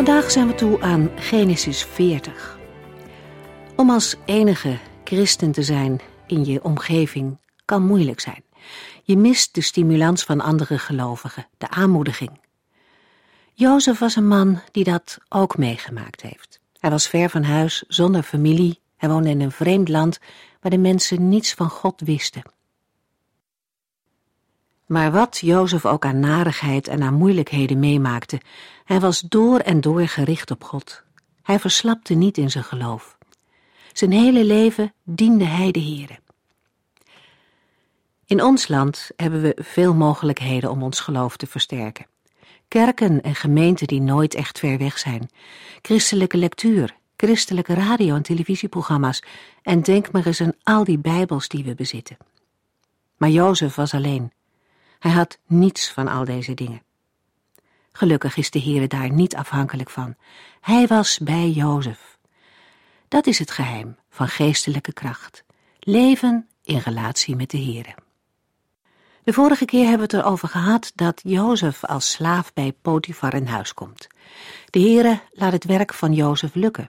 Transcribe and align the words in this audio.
Vandaag 0.00 0.30
zijn 0.30 0.46
we 0.46 0.54
toe 0.54 0.80
aan 0.80 1.10
Genesis 1.16 1.84
40. 1.84 2.58
Om 3.76 3.90
als 3.90 4.16
enige 4.24 4.78
christen 5.04 5.52
te 5.52 5.62
zijn 5.62 6.00
in 6.26 6.44
je 6.44 6.64
omgeving 6.64 7.38
kan 7.64 7.86
moeilijk 7.86 8.20
zijn. 8.20 8.44
Je 9.02 9.16
mist 9.16 9.54
de 9.54 9.60
stimulans 9.60 10.24
van 10.24 10.40
andere 10.40 10.78
gelovigen, 10.78 11.46
de 11.58 11.68
aanmoediging. 11.68 12.40
Jozef 13.54 13.98
was 13.98 14.16
een 14.16 14.28
man 14.28 14.60
die 14.70 14.84
dat 14.84 15.18
ook 15.28 15.58
meegemaakt 15.58 16.22
heeft. 16.22 16.60
Hij 16.78 16.90
was 16.90 17.08
ver 17.08 17.30
van 17.30 17.42
huis, 17.42 17.84
zonder 17.88 18.22
familie. 18.22 18.80
Hij 18.96 19.08
woonde 19.08 19.28
in 19.30 19.40
een 19.40 19.52
vreemd 19.52 19.88
land 19.88 20.18
waar 20.60 20.70
de 20.70 20.78
mensen 20.78 21.28
niets 21.28 21.54
van 21.54 21.70
God 21.70 22.00
wisten. 22.00 22.42
Maar 24.90 25.12
wat 25.12 25.38
Jozef 25.38 25.86
ook 25.86 26.04
aan 26.04 26.20
narigheid 26.20 26.88
en 26.88 27.02
aan 27.02 27.14
moeilijkheden 27.14 27.78
meemaakte, 27.78 28.40
hij 28.84 29.00
was 29.00 29.20
door 29.20 29.58
en 29.58 29.80
door 29.80 30.06
gericht 30.08 30.50
op 30.50 30.64
God. 30.64 31.02
Hij 31.42 31.58
verslapte 31.58 32.14
niet 32.14 32.38
in 32.38 32.50
zijn 32.50 32.64
geloof. 32.64 33.18
Zijn 33.92 34.12
hele 34.12 34.44
leven 34.44 34.92
diende 35.04 35.44
hij 35.44 35.70
de 35.70 35.80
Heere. 35.80 36.18
In 38.26 38.42
ons 38.42 38.68
land 38.68 39.10
hebben 39.16 39.42
we 39.42 39.56
veel 39.62 39.94
mogelijkheden 39.94 40.70
om 40.70 40.82
ons 40.82 41.00
geloof 41.00 41.36
te 41.36 41.46
versterken. 41.46 42.06
Kerken 42.68 43.22
en 43.22 43.34
gemeenten 43.34 43.86
die 43.86 44.00
nooit 44.00 44.34
echt 44.34 44.58
ver 44.58 44.78
weg 44.78 44.98
zijn. 44.98 45.30
Christelijke 45.82 46.36
lectuur, 46.36 46.96
christelijke 47.16 47.74
radio- 47.74 48.14
en 48.14 48.22
televisieprogramma's. 48.22 49.22
En 49.62 49.82
denk 49.82 50.10
maar 50.10 50.26
eens 50.26 50.40
aan 50.40 50.54
al 50.62 50.84
die 50.84 50.98
bijbels 50.98 51.48
die 51.48 51.64
we 51.64 51.74
bezitten. 51.74 52.16
Maar 53.16 53.30
Jozef 53.30 53.74
was 53.74 53.94
alleen. 53.94 54.32
Hij 55.00 55.10
had 55.10 55.38
niets 55.46 55.92
van 55.92 56.08
al 56.08 56.24
deze 56.24 56.54
dingen. 56.54 56.82
Gelukkig 57.92 58.36
is 58.36 58.50
de 58.50 58.60
Heere 58.60 58.86
daar 58.86 59.12
niet 59.12 59.36
afhankelijk 59.36 59.90
van. 59.90 60.14
Hij 60.60 60.86
was 60.86 61.18
bij 61.18 61.50
Jozef. 61.50 62.18
Dat 63.08 63.26
is 63.26 63.38
het 63.38 63.50
geheim 63.50 63.96
van 64.10 64.28
geestelijke 64.28 64.92
kracht. 64.92 65.44
Leven 65.78 66.48
in 66.62 66.78
relatie 66.78 67.36
met 67.36 67.50
de 67.50 67.58
Heere. 67.58 67.94
De 69.22 69.32
vorige 69.32 69.64
keer 69.64 69.88
hebben 69.88 70.08
we 70.08 70.16
het 70.16 70.24
erover 70.24 70.48
gehad 70.48 70.92
dat 70.94 71.20
Jozef 71.24 71.84
als 71.84 72.10
slaaf 72.10 72.52
bij 72.52 72.72
Potifar 72.82 73.34
in 73.34 73.46
huis 73.46 73.74
komt. 73.74 74.06
De 74.70 74.80
Heere 74.80 75.20
laat 75.32 75.52
het 75.52 75.64
werk 75.64 75.94
van 75.94 76.12
Jozef 76.12 76.54
lukken. 76.54 76.88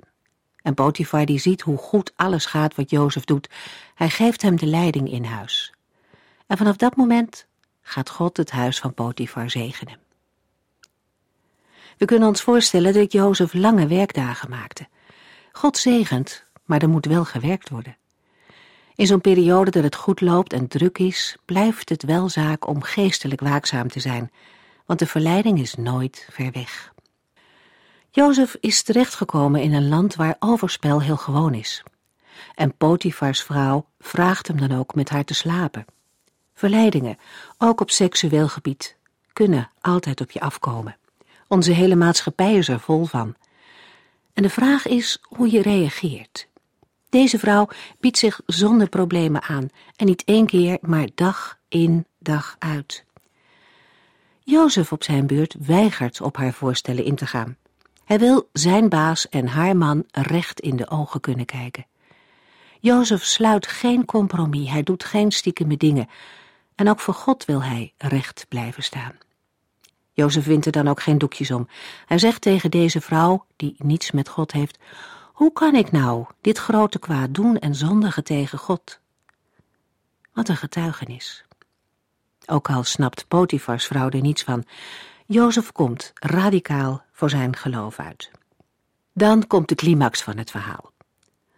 En 0.62 0.74
Potifar 0.74 1.26
die 1.26 1.40
ziet 1.40 1.62
hoe 1.62 1.78
goed 1.78 2.14
alles 2.16 2.46
gaat 2.46 2.76
wat 2.76 2.90
Jozef 2.90 3.24
doet. 3.24 3.50
Hij 3.96 4.10
geeft 4.10 4.42
hem 4.42 4.56
de 4.56 4.66
leiding 4.66 5.12
in 5.12 5.24
huis. 5.24 5.74
En 6.48 6.58
vanaf 6.58 6.76
dat 6.76 6.96
moment 6.96 7.50
gaat 7.82 8.10
God 8.10 8.38
het 8.38 8.52
huis 8.52 8.80
van 8.80 8.94
Potifar 8.94 9.50
zegenen. 9.50 10.00
We 11.98 12.06
kunnen 12.06 12.28
ons 12.28 12.42
voorstellen 12.42 12.94
dat 12.94 13.12
Jozef 13.12 13.54
lange 13.54 13.88
werkdagen 13.88 14.50
maakte. 14.50 14.88
God 15.52 15.78
zegent, 15.78 16.46
maar 16.66 16.82
er 16.82 16.90
moet 16.90 17.06
wel 17.06 17.26
gewerkt 17.26 17.70
worden. 17.70 17.98
In 18.96 19.08
zo'n 19.08 19.22
periode 19.22 19.72
dat 19.72 19.84
het 19.84 19.96
goed 19.96 20.22
loopt 20.22 20.54
en 20.54 20.68
druk 20.68 20.98
is, 20.98 21.38
blijft 21.46 21.90
het 21.90 22.04
wel 22.04 22.30
zaak 22.30 22.68
om 22.68 22.82
geestelijk 22.82 23.42
waakzaam 23.42 23.88
te 23.88 24.00
zijn, 24.00 24.32
want 24.86 25.00
de 25.00 25.08
verleiding 25.08 25.60
is 25.60 25.76
nooit 25.76 26.28
ver 26.32 26.52
weg. 26.52 26.94
Jozef 28.10 28.56
is 28.60 28.84
terechtgekomen 28.84 29.62
in 29.62 29.74
een 29.74 29.88
land 29.88 30.16
waar 30.16 30.36
overspel 30.40 31.02
heel 31.02 31.18
gewoon 31.18 31.54
is. 31.54 31.84
En 32.56 32.78
Potifars 32.78 33.44
vrouw 33.44 33.86
vraagt 34.00 34.48
hem 34.48 34.58
dan 34.58 34.78
ook 34.78 34.96
met 34.96 35.10
haar 35.10 35.24
te 35.24 35.34
slapen. 35.34 35.86
Verleidingen, 36.62 37.18
ook 37.58 37.82
op 37.82 37.92
seksueel 37.92 38.48
gebied, 38.48 38.96
kunnen 39.34 39.70
altijd 39.80 40.22
op 40.22 40.32
je 40.32 40.40
afkomen. 40.40 40.98
Onze 41.48 41.72
hele 41.72 41.96
maatschappij 41.96 42.56
is 42.56 42.68
er 42.68 42.80
vol 42.80 43.06
van. 43.06 43.36
En 44.34 44.44
de 44.44 44.50
vraag 44.50 44.88
is 44.88 45.18
hoe 45.22 45.52
je 45.52 45.62
reageert. 45.62 46.48
Deze 47.10 47.40
vrouw 47.40 47.68
biedt 48.00 48.18
zich 48.18 48.42
zonder 48.46 48.90
problemen 48.90 49.42
aan 49.42 49.70
en 49.96 50.06
niet 50.06 50.24
één 50.24 50.46
keer, 50.46 50.78
maar 50.82 51.08
dag 51.16 51.58
in, 51.68 52.06
dag 52.20 52.56
uit. 52.60 53.06
Jozef 54.44 54.92
op 54.92 55.04
zijn 55.04 55.28
beurt 55.28 55.56
weigert 55.60 56.22
op 56.22 56.38
haar 56.38 56.54
voorstellen 56.54 57.06
in 57.06 57.16
te 57.16 57.26
gaan. 57.26 57.58
Hij 58.06 58.20
wil 58.20 58.50
zijn 58.54 58.90
baas 58.90 59.30
en 59.30 59.48
haar 59.48 59.78
man 59.78 60.04
recht 60.12 60.60
in 60.60 60.76
de 60.76 60.90
ogen 60.90 61.20
kunnen 61.20 61.46
kijken. 61.46 61.86
Jozef 62.80 63.24
sluit 63.24 63.68
geen 63.68 64.06
compromis, 64.06 64.70
hij 64.70 64.84
doet 64.84 65.04
geen 65.04 65.32
stiekeme 65.32 65.78
dingen. 65.78 66.10
En 66.82 66.90
ook 66.90 67.00
voor 67.00 67.14
God 67.14 67.46
wil 67.46 67.64
hij 67.64 67.94
recht 67.98 68.46
blijven 68.50 68.84
staan. 68.84 69.18
Jozef 70.12 70.46
wint 70.46 70.66
er 70.66 70.72
dan 70.72 70.88
ook 70.88 71.02
geen 71.02 71.18
doekjes 71.18 71.52
om. 71.52 71.68
Hij 72.06 72.18
zegt 72.18 72.42
tegen 72.42 72.72
deze 72.72 73.02
vrouw, 73.02 73.46
die 73.56 73.76
niets 73.78 74.12
met 74.12 74.30
God 74.30 74.52
heeft, 74.52 74.78
hoe 75.34 75.54
kan 75.54 75.76
ik 75.76 75.92
nou 75.92 76.26
dit 76.42 76.58
grote 76.58 77.00
kwaad 77.00 77.34
doen 77.34 77.58
en 77.58 77.76
zondigen 77.76 78.24
tegen 78.24 78.58
God? 78.58 79.00
Wat 80.34 80.50
een 80.50 80.58
getuigenis. 80.58 81.46
Ook 82.46 82.70
al 82.70 82.84
snapt 82.84 83.28
Potifars 83.28 83.86
vrouw 83.86 84.10
er 84.10 84.22
niets 84.22 84.44
van, 84.44 84.64
Jozef 85.26 85.72
komt 85.72 86.12
radicaal 86.16 87.04
voor 87.12 87.30
zijn 87.30 87.56
geloof 87.56 88.00
uit. 88.00 88.32
Dan 89.14 89.48
komt 89.48 89.70
de 89.70 89.76
climax 89.76 90.22
van 90.22 90.38
het 90.38 90.52
verhaal. 90.52 90.92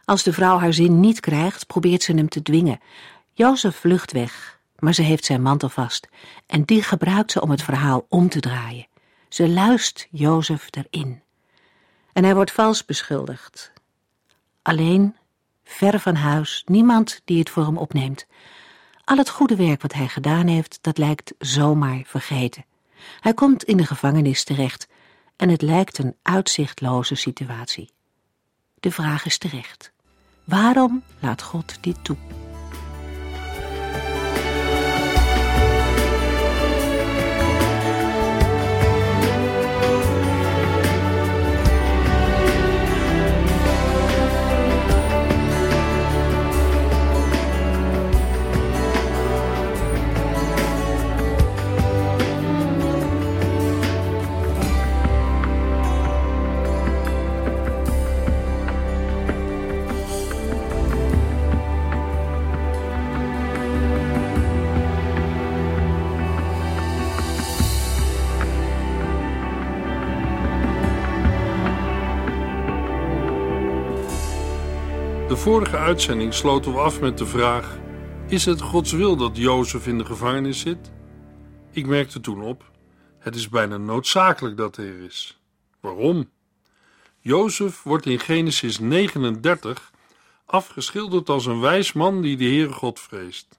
Als 0.05 0.23
de 0.23 0.33
vrouw 0.33 0.57
haar 0.59 0.73
zin 0.73 0.99
niet 0.99 1.19
krijgt, 1.19 1.67
probeert 1.67 2.03
ze 2.03 2.13
hem 2.13 2.29
te 2.29 2.41
dwingen. 2.41 2.79
Jozef 3.33 3.75
vlucht 3.75 4.11
weg, 4.11 4.61
maar 4.83 4.93
ze 4.93 5.01
heeft 5.01 5.25
zijn 5.25 5.41
mantel 5.41 5.69
vast 5.69 6.07
en 6.45 6.63
die 6.63 6.83
gebruikt 6.83 7.31
ze 7.31 7.41
om 7.41 7.49
het 7.49 7.63
verhaal 7.63 8.05
om 8.09 8.29
te 8.29 8.39
draaien. 8.39 8.87
Ze 9.29 9.49
luist 9.49 10.07
Jozef 10.11 10.67
erin. 10.71 11.21
En 12.13 12.23
hij 12.23 12.35
wordt 12.35 12.51
vals 12.51 12.85
beschuldigd. 12.85 13.73
Alleen, 14.61 15.15
ver 15.63 15.99
van 15.99 16.15
huis, 16.15 16.63
niemand 16.65 17.21
die 17.25 17.39
het 17.39 17.49
voor 17.49 17.65
hem 17.65 17.77
opneemt. 17.77 18.25
Al 19.03 19.17
het 19.17 19.29
goede 19.29 19.55
werk 19.55 19.81
wat 19.81 19.93
hij 19.93 20.07
gedaan 20.07 20.47
heeft, 20.47 20.79
dat 20.81 20.97
lijkt 20.97 21.33
zomaar 21.37 22.01
vergeten. 22.05 22.65
Hij 23.19 23.33
komt 23.33 23.63
in 23.63 23.77
de 23.77 23.85
gevangenis 23.85 24.43
terecht 24.43 24.87
en 25.35 25.49
het 25.49 25.61
lijkt 25.61 25.97
een 25.97 26.15
uitzichtloze 26.21 27.15
situatie. 27.15 27.91
De 28.79 28.91
vraag 28.91 29.25
is 29.25 29.37
terecht. 29.37 29.91
Waarom 30.43 31.03
laat 31.19 31.41
God 31.41 31.77
dit 31.81 32.03
toe? 32.03 32.17
De 75.33 75.39
vorige 75.39 75.77
uitzending 75.77 76.33
sloten 76.33 76.73
we 76.73 76.79
af 76.79 76.99
met 76.99 77.17
de 77.17 77.25
vraag: 77.25 77.77
Is 78.27 78.45
het 78.45 78.61
Gods 78.61 78.91
wil 78.91 79.15
dat 79.15 79.37
Jozef 79.37 79.87
in 79.87 79.97
de 79.97 80.05
gevangenis 80.05 80.59
zit? 80.59 80.91
Ik 81.71 81.85
merkte 81.85 82.19
toen 82.19 82.41
op: 82.41 82.71
het 83.19 83.35
is 83.35 83.49
bijna 83.49 83.77
noodzakelijk 83.77 84.57
dat 84.57 84.75
hij 84.75 84.85
er 84.85 85.03
is. 85.03 85.41
Waarom? 85.79 86.29
Jozef 87.19 87.83
wordt 87.83 88.05
in 88.05 88.19
Genesis 88.19 88.79
39 88.79 89.91
afgeschilderd 90.45 91.29
als 91.29 91.45
een 91.45 91.59
wijs 91.59 91.93
man 91.93 92.21
die 92.21 92.37
de 92.37 92.45
Heere 92.45 92.73
God 92.73 92.99
vreest. 92.99 93.57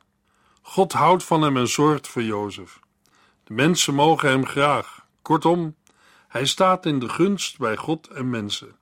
God 0.63 0.93
houdt 0.93 1.25
van 1.25 1.43
hem 1.43 1.57
en 1.57 1.69
zorgt 1.69 2.09
voor 2.09 2.23
Jozef. 2.23 2.79
De 3.45 3.55
mensen 3.55 3.95
mogen 3.95 4.29
hem 4.29 4.47
graag. 4.47 5.07
Kortom, 5.23 5.75
hij 6.29 6.47
staat 6.47 6.87
in 6.87 6.99
de 6.99 7.09
gunst 7.09 7.59
bij 7.59 7.77
God 7.77 8.09
en 8.09 8.31
mensen. 8.31 8.77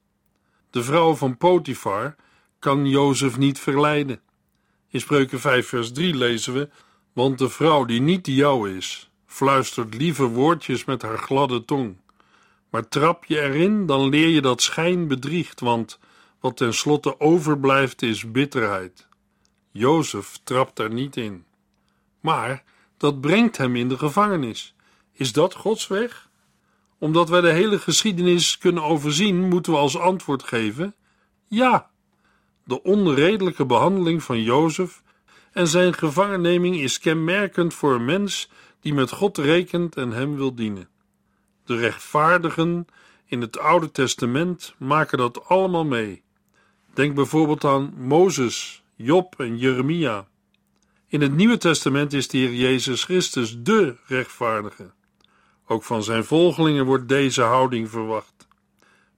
De 0.71 0.83
vrouw 0.83 1.15
van 1.15 1.37
Potifar 1.37 2.17
kan 2.63 2.87
Jozef 2.89 3.39
niet 3.39 3.59
verleiden. 3.59 4.21
In 4.89 5.01
Spreuken 5.01 5.41
5 5.41 5.69
vers 5.69 5.93
3 5.93 6.15
lezen 6.15 6.55
we, 6.55 6.69
want 7.13 7.39
de 7.39 7.49
vrouw 7.49 7.85
die 7.85 8.01
niet 8.01 8.25
de 8.25 8.35
jouwe 8.35 8.77
is, 8.77 9.11
fluistert 9.27 9.95
lieve 9.95 10.25
woordjes 10.25 10.85
met 10.85 11.03
haar 11.03 11.19
gladde 11.19 11.65
tong. 11.65 11.97
Maar 12.71 12.89
trap 12.89 13.25
je 13.25 13.41
erin, 13.41 13.87
dan 13.87 14.09
leer 14.09 14.29
je 14.29 14.41
dat 14.41 14.63
schijn 14.63 15.09
bedriegt, 15.09 15.61
want 15.61 15.99
wat 16.41 16.57
tenslotte 16.57 17.21
overblijft 17.21 18.03
is 18.03 18.31
bitterheid. 18.31 19.09
Jozef 19.71 20.41
trapt 20.45 20.79
er 20.79 20.93
niet 20.93 21.17
in. 21.17 21.45
Maar 22.21 22.65
dat 22.97 23.21
brengt 23.21 23.57
hem 23.57 23.77
in 23.77 23.89
de 23.89 23.99
gevangenis. 23.99 24.75
Is 25.13 25.33
dat 25.33 25.55
Gods 25.55 25.87
weg? 25.87 26.29
Omdat 26.99 27.29
wij 27.29 27.41
de 27.41 27.53
hele 27.53 27.79
geschiedenis 27.79 28.59
kunnen 28.59 28.83
overzien, 28.83 29.49
moeten 29.49 29.73
we 29.73 29.79
als 29.79 29.99
antwoord 29.99 30.43
geven: 30.43 30.95
ja. 31.49 31.91
De 32.65 32.83
onredelijke 32.83 33.67
behandeling 33.67 34.23
van 34.23 34.43
Jozef 34.43 35.03
en 35.53 35.69
zijn 35.69 35.95
gevangenneming 35.95 36.77
is 36.77 36.99
kenmerkend 36.99 37.75
voor 37.75 37.95
een 37.95 38.05
mens 38.05 38.51
die 38.81 38.95
met 38.95 39.11
God 39.11 39.39
rekent 39.39 39.97
en 39.97 40.11
hem 40.11 40.37
wil 40.37 40.55
dienen. 40.55 40.89
De 41.65 41.77
rechtvaardigen 41.77 42.87
in 43.27 43.41
het 43.41 43.59
Oude 43.59 43.91
Testament 43.91 44.75
maken 44.79 45.19
dat 45.19 45.45
allemaal 45.45 45.85
mee. 45.85 46.23
Denk 46.95 47.15
bijvoorbeeld 47.15 47.65
aan 47.65 47.95
Mozes, 47.97 48.83
Job 48.95 49.35
en 49.41 49.59
Jeremia. 49.59 50.29
In 51.09 51.21
het 51.21 51.35
Nieuwe 51.35 51.59
Testament 51.59 52.13
is 52.13 52.29
de 52.29 52.39
Heer 52.39 52.55
Jezus 52.55 53.05
Christus 53.05 53.63
de 53.63 53.97
rechtvaardige. 54.07 54.91
Ook 55.67 55.85
van 55.85 56.03
zijn 56.03 56.25
volgelingen 56.25 56.85
wordt 56.85 57.09
deze 57.09 57.43
houding 57.43 57.91
verwacht. 57.91 58.47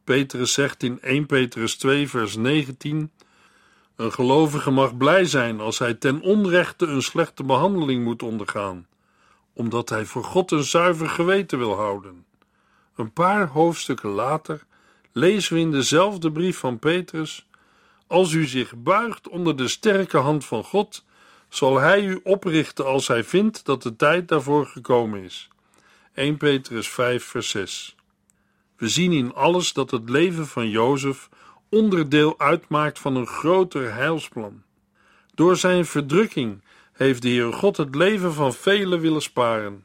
Petrus 0.04 0.52
zegt 0.52 0.82
in 0.82 1.00
1 1.00 1.26
Petrus 1.26 1.76
2, 1.76 2.08
vers 2.08 2.36
19: 2.36 3.10
Een 3.96 4.12
gelovige 4.12 4.70
mag 4.70 4.96
blij 4.96 5.24
zijn 5.24 5.60
als 5.60 5.78
hij 5.78 5.94
ten 5.94 6.20
onrechte 6.20 6.86
een 6.86 7.02
slechte 7.02 7.44
behandeling 7.44 8.04
moet 8.04 8.22
ondergaan, 8.22 8.86
omdat 9.52 9.88
hij 9.88 10.04
voor 10.04 10.24
God 10.24 10.50
een 10.50 10.64
zuiver 10.64 11.08
geweten 11.08 11.58
wil 11.58 11.74
houden. 11.74 12.24
Een 12.96 13.12
paar 13.12 13.48
hoofdstukken 13.48 14.10
later 14.10 14.64
lezen 15.12 15.54
we 15.54 15.60
in 15.60 15.70
dezelfde 15.70 16.32
brief 16.32 16.58
van 16.58 16.78
Petrus: 16.78 17.46
Als 18.06 18.32
u 18.32 18.46
zich 18.46 18.74
buigt 18.76 19.28
onder 19.28 19.56
de 19.56 19.68
sterke 19.68 20.18
hand 20.18 20.44
van 20.44 20.64
God, 20.64 21.04
zal 21.48 21.80
hij 21.80 22.04
u 22.04 22.20
oprichten 22.22 22.86
als 22.86 23.08
hij 23.08 23.24
vindt 23.24 23.64
dat 23.64 23.82
de 23.82 23.96
tijd 23.96 24.28
daarvoor 24.28 24.66
gekomen 24.66 25.22
is. 25.22 25.48
1 26.14 26.36
Petrus 26.36 26.88
5, 26.88 27.24
vers 27.24 27.48
6. 27.50 27.96
We 28.76 28.88
zien 28.88 29.12
in 29.12 29.34
alles 29.34 29.72
dat 29.72 29.90
het 29.90 30.08
leven 30.08 30.46
van 30.46 30.68
Jozef 30.68 31.28
onderdeel 31.74 32.38
uitmaakt 32.38 32.98
van 32.98 33.16
een 33.16 33.26
groter 33.26 33.94
heilsplan. 33.94 34.62
Door 35.34 35.56
zijn 35.56 35.86
verdrukking 35.86 36.62
heeft 36.92 37.22
de 37.22 37.28
Heer 37.28 37.52
God 37.52 37.76
het 37.76 37.94
leven 37.94 38.32
van 38.32 38.54
velen 38.54 39.00
willen 39.00 39.22
sparen. 39.22 39.84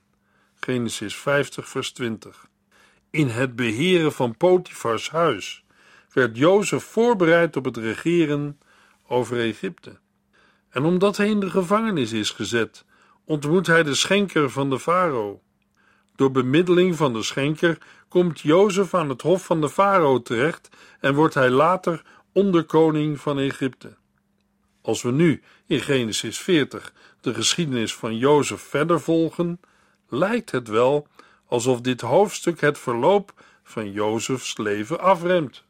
Genesis 0.59 1.15
50, 1.15 1.69
vers 1.69 1.91
20. 1.91 2.47
In 3.09 3.27
het 3.27 3.55
beheren 3.55 4.11
van 4.11 4.37
Potifars 4.37 5.09
huis 5.09 5.63
werd 6.13 6.37
Jozef 6.37 6.83
voorbereid 6.83 7.55
op 7.55 7.65
het 7.65 7.77
regeren 7.77 8.59
over 9.07 9.39
Egypte. 9.39 9.97
En 10.69 10.83
omdat 10.83 11.17
hij 11.17 11.29
in 11.29 11.39
de 11.39 11.49
gevangenis 11.49 12.11
is 12.11 12.31
gezet, 12.31 12.85
ontmoet 13.25 13.67
hij 13.67 13.83
de 13.83 13.95
schenker 13.95 14.49
van 14.49 14.69
de 14.69 14.79
farao. 14.79 15.41
Door 16.15 16.31
bemiddeling 16.31 16.95
van 16.95 17.13
de 17.13 17.23
schenker 17.23 17.77
komt 18.09 18.39
Jozef 18.39 18.93
aan 18.93 19.09
het 19.09 19.21
hof 19.21 19.45
van 19.45 19.61
de 19.61 19.69
farao 19.69 20.21
terecht 20.21 20.69
en 20.99 21.15
wordt 21.15 21.33
hij 21.33 21.49
later 21.49 22.01
onderkoning 22.33 23.19
van 23.19 23.39
Egypte. 23.39 23.97
Als 24.81 25.01
we 25.01 25.11
nu 25.11 25.41
in 25.65 25.79
Genesis 25.79 26.37
40 26.39 26.93
de 27.21 27.33
geschiedenis 27.33 27.95
van 27.95 28.17
Jozef 28.17 28.61
verder 28.61 29.01
volgen, 29.01 29.59
lijkt 30.07 30.51
het 30.51 30.67
wel 30.67 31.07
alsof 31.47 31.81
dit 31.81 32.01
hoofdstuk 32.01 32.61
het 32.61 32.77
verloop 32.77 33.33
van 33.63 33.91
Jozefs 33.91 34.57
leven 34.57 34.99
afremt. 34.99 35.63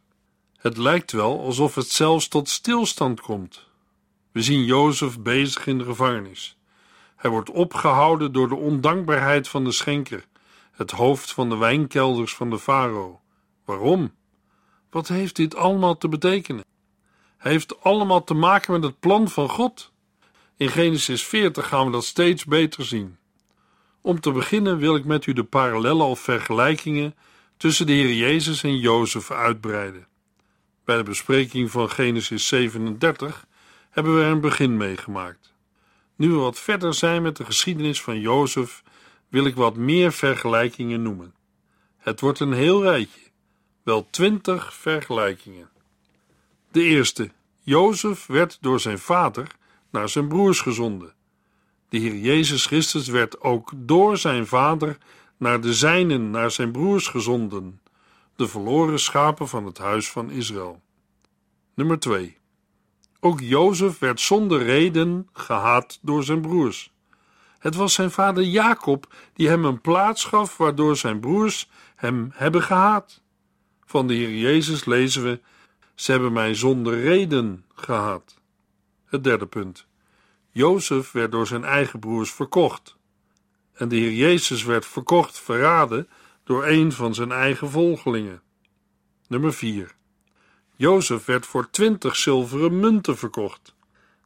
Het 0.57 0.77
lijkt 0.77 1.11
wel 1.11 1.39
alsof 1.39 1.75
het 1.75 1.89
zelfs 1.89 2.27
tot 2.27 2.49
stilstand 2.49 3.21
komt. 3.21 3.67
We 4.31 4.41
zien 4.41 4.63
Jozef 4.63 5.19
bezig 5.19 5.67
in 5.67 5.77
de 5.77 5.83
gevangenis. 5.83 6.57
Hij 7.15 7.29
wordt 7.31 7.49
opgehouden 7.49 8.31
door 8.31 8.49
de 8.49 8.55
ondankbaarheid 8.55 9.47
van 9.47 9.63
de 9.63 9.71
schenker, 9.71 10.25
het 10.79 10.91
hoofd 10.91 11.33
van 11.33 11.49
de 11.49 11.57
wijnkelders 11.57 12.35
van 12.35 12.49
de 12.49 12.59
farao. 12.59 13.19
Waarom? 13.65 14.11
Wat 14.89 15.07
heeft 15.07 15.35
dit 15.35 15.55
allemaal 15.55 15.97
te 15.97 16.09
betekenen? 16.09 16.63
Heeft 17.37 17.83
allemaal 17.83 18.23
te 18.23 18.33
maken 18.33 18.73
met 18.73 18.83
het 18.83 18.99
plan 18.99 19.29
van 19.29 19.49
God. 19.49 19.91
In 20.57 20.69
Genesis 20.69 21.23
40 21.23 21.67
gaan 21.67 21.85
we 21.85 21.91
dat 21.91 22.05
steeds 22.05 22.45
beter 22.45 22.85
zien. 22.85 23.17
Om 24.01 24.19
te 24.19 24.31
beginnen 24.31 24.77
wil 24.77 24.95
ik 24.95 25.05
met 25.05 25.25
u 25.25 25.33
de 25.33 25.43
parallellen 25.43 26.05
of 26.05 26.19
vergelijkingen 26.19 27.15
tussen 27.57 27.85
de 27.85 27.93
Heer 27.93 28.13
Jezus 28.13 28.63
en 28.63 28.77
Jozef 28.77 29.31
uitbreiden. 29.31 30.07
Bij 30.85 30.97
de 30.97 31.03
bespreking 31.03 31.71
van 31.71 31.89
Genesis 31.89 32.47
37 32.47 33.45
hebben 33.89 34.15
we 34.15 34.23
er 34.23 34.31
een 34.31 34.41
begin 34.41 34.77
meegemaakt. 34.77 35.53
Nu 36.15 36.29
we 36.29 36.35
wat 36.35 36.59
verder 36.59 36.93
zijn 36.93 37.21
met 37.21 37.37
de 37.37 37.45
geschiedenis 37.45 38.01
van 38.01 38.19
Jozef, 38.19 38.83
wil 39.29 39.45
ik 39.45 39.55
wat 39.55 39.75
meer 39.75 40.11
vergelijkingen 40.11 41.01
noemen. 41.01 41.33
Het 41.97 42.19
wordt 42.19 42.39
een 42.39 42.53
heel 42.53 42.83
rijtje, 42.83 43.21
wel 43.83 44.07
twintig 44.09 44.73
vergelijkingen. 44.73 45.69
De 46.71 46.83
eerste, 46.83 47.31
Jozef 47.61 48.25
werd 48.25 48.57
door 48.61 48.79
zijn 48.79 48.99
vader 48.99 49.47
naar 49.89 50.09
zijn 50.09 50.27
broers 50.27 50.61
gezonden. 50.61 51.13
De 51.89 51.97
Heer 51.97 52.15
Jezus 52.15 52.65
Christus 52.65 53.07
werd 53.07 53.41
ook 53.41 53.71
door 53.75 54.17
zijn 54.17 54.47
vader 54.47 54.97
naar 55.37 55.61
de 55.61 55.73
zijnen, 55.73 56.29
naar 56.29 56.51
zijn 56.51 56.71
broers 56.71 57.07
gezonden, 57.07 57.81
de 58.35 58.47
verloren 58.47 58.99
schapen 58.99 59.47
van 59.47 59.65
het 59.65 59.77
huis 59.77 60.09
van 60.09 60.29
Israël. 60.29 60.81
Nummer 61.73 61.99
2. 61.99 62.37
Ook 63.19 63.39
Jozef 63.39 63.99
werd 63.99 64.19
zonder 64.19 64.63
reden 64.63 65.29
gehaat 65.33 65.99
door 66.01 66.23
zijn 66.23 66.41
broers. 66.41 66.91
Het 67.59 67.75
was 67.75 67.93
zijn 67.93 68.11
vader 68.11 68.43
Jacob 68.43 69.13
die 69.33 69.47
hem 69.47 69.65
een 69.65 69.81
plaats 69.81 70.23
gaf 70.23 70.57
waardoor 70.57 70.97
zijn 70.97 71.19
broers 71.19 71.69
hem 71.95 72.31
hebben 72.33 72.61
gehaat. 72.61 73.21
Van 73.85 74.07
de 74.07 74.13
Heer 74.13 74.35
Jezus 74.35 74.85
lezen 74.85 75.23
we: 75.23 75.39
Ze 75.95 76.11
hebben 76.11 76.33
mij 76.33 76.53
zonder 76.53 77.01
reden 77.01 77.65
gehaat. 77.75 78.37
Het 79.05 79.23
derde 79.23 79.45
punt. 79.45 79.87
Jozef 80.51 81.11
werd 81.11 81.31
door 81.31 81.47
zijn 81.47 81.63
eigen 81.63 81.99
broers 81.99 82.31
verkocht. 82.31 82.97
En 83.73 83.87
de 83.87 83.95
Heer 83.95 84.13
Jezus 84.13 84.63
werd 84.63 84.85
verkocht, 84.85 85.39
verraden 85.39 86.09
door 86.43 86.65
een 86.67 86.91
van 86.91 87.13
zijn 87.13 87.31
eigen 87.31 87.69
volgelingen. 87.69 88.41
Nummer 89.27 89.53
4. 89.53 89.95
Jozef 90.75 91.25
werd 91.25 91.45
voor 91.45 91.69
twintig 91.69 92.15
zilveren 92.15 92.79
munten 92.79 93.17
verkocht. 93.17 93.75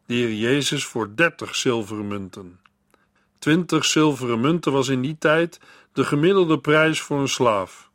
De 0.06 0.14
Heer 0.14 0.34
Jezus 0.34 0.86
voor 0.86 1.16
dertig 1.16 1.56
zilveren 1.56 2.08
munten. 2.08 2.60
Twintig 3.44 3.86
zilveren 3.86 4.40
munten 4.40 4.72
was 4.72 4.88
in 4.88 5.02
die 5.02 5.18
tijd 5.20 5.60
de 5.94 6.04
gemiddelde 6.04 6.60
prijs 6.60 7.02
voor 7.02 7.20
een 7.20 7.28
slaaf. 7.28 7.90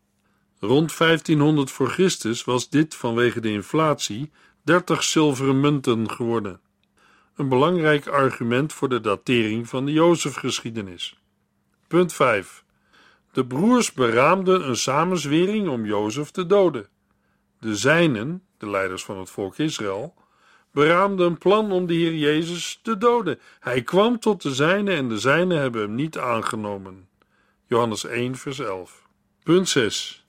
Rond 0.60 0.98
1500 0.98 1.70
voor 1.70 1.88
Christus 1.88 2.44
was 2.44 2.68
dit 2.68 2.94
vanwege 2.94 3.40
de 3.40 3.50
inflatie 3.50 4.30
30 4.62 5.02
zilveren 5.02 5.60
munten 5.60 6.10
geworden. 6.10 6.60
Een 7.36 7.48
belangrijk 7.48 8.06
argument 8.06 8.72
voor 8.72 8.88
de 8.88 9.00
datering 9.00 9.68
van 9.68 9.84
de 9.84 9.92
Jozefgeschiedenis. 9.92 11.18
Punt 11.86 12.12
5. 12.12 12.64
De 13.32 13.46
broers 13.46 13.92
beraamden 13.92 14.68
een 14.68 14.76
samenzwering 14.76 15.68
om 15.68 15.86
Jozef 15.86 16.30
te 16.30 16.46
doden. 16.46 16.88
De 17.60 17.76
zijnen, 17.76 18.42
de 18.58 18.70
leiders 18.70 19.04
van 19.04 19.18
het 19.18 19.30
volk 19.30 19.58
Israël, 19.58 20.14
beraamden 20.78 21.26
een 21.26 21.38
plan 21.38 21.73
om 21.73 21.87
de 21.87 21.94
Heer 21.94 22.14
Jezus 22.14 22.78
te 22.82 22.99
doden. 22.99 23.38
Hij 23.61 23.82
kwam 23.82 24.18
tot 24.18 24.42
de 24.42 24.54
zijnen 24.54 24.97
en 24.97 25.08
de 25.08 25.18
zijnen 25.18 25.58
hebben 25.58 25.80
hem 25.80 25.94
niet 25.94 26.18
aangenomen. 26.18 27.08
Johannes 27.66 28.04
1, 28.04 28.37
vers 28.37 28.58
11. 28.58 29.02
Punt 29.42 29.68
6. 29.68 30.26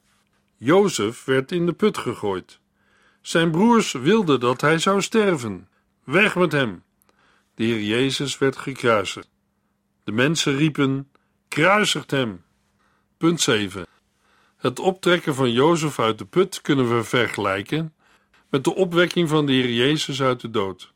Jozef 0.55 1.25
werd 1.25 1.51
in 1.51 1.65
de 1.65 1.73
put 1.73 1.97
gegooid. 1.97 2.59
Zijn 3.21 3.51
broers 3.51 3.91
wilden 3.91 4.39
dat 4.39 4.61
hij 4.61 4.77
zou 4.77 5.01
sterven. 5.01 5.67
Weg 6.03 6.35
met 6.35 6.51
hem. 6.51 6.83
De 7.55 7.63
Heer 7.63 7.81
Jezus 7.81 8.37
werd 8.37 8.57
gekruisigd. 8.57 9.29
De 10.03 10.11
mensen 10.11 10.55
riepen: 10.55 11.11
Kruisigt 11.47 12.11
hem. 12.11 12.43
Punt 13.17 13.41
7. 13.41 13.85
Het 14.57 14.79
optrekken 14.79 15.35
van 15.35 15.51
Jozef 15.51 15.99
uit 15.99 16.17
de 16.17 16.25
put 16.25 16.61
kunnen 16.61 16.97
we 16.97 17.03
vergelijken 17.03 17.93
met 18.49 18.63
de 18.63 18.75
opwekking 18.75 19.29
van 19.29 19.45
de 19.45 19.51
Heer 19.51 19.71
Jezus 19.71 20.21
uit 20.21 20.39
de 20.39 20.49
dood. 20.49 20.93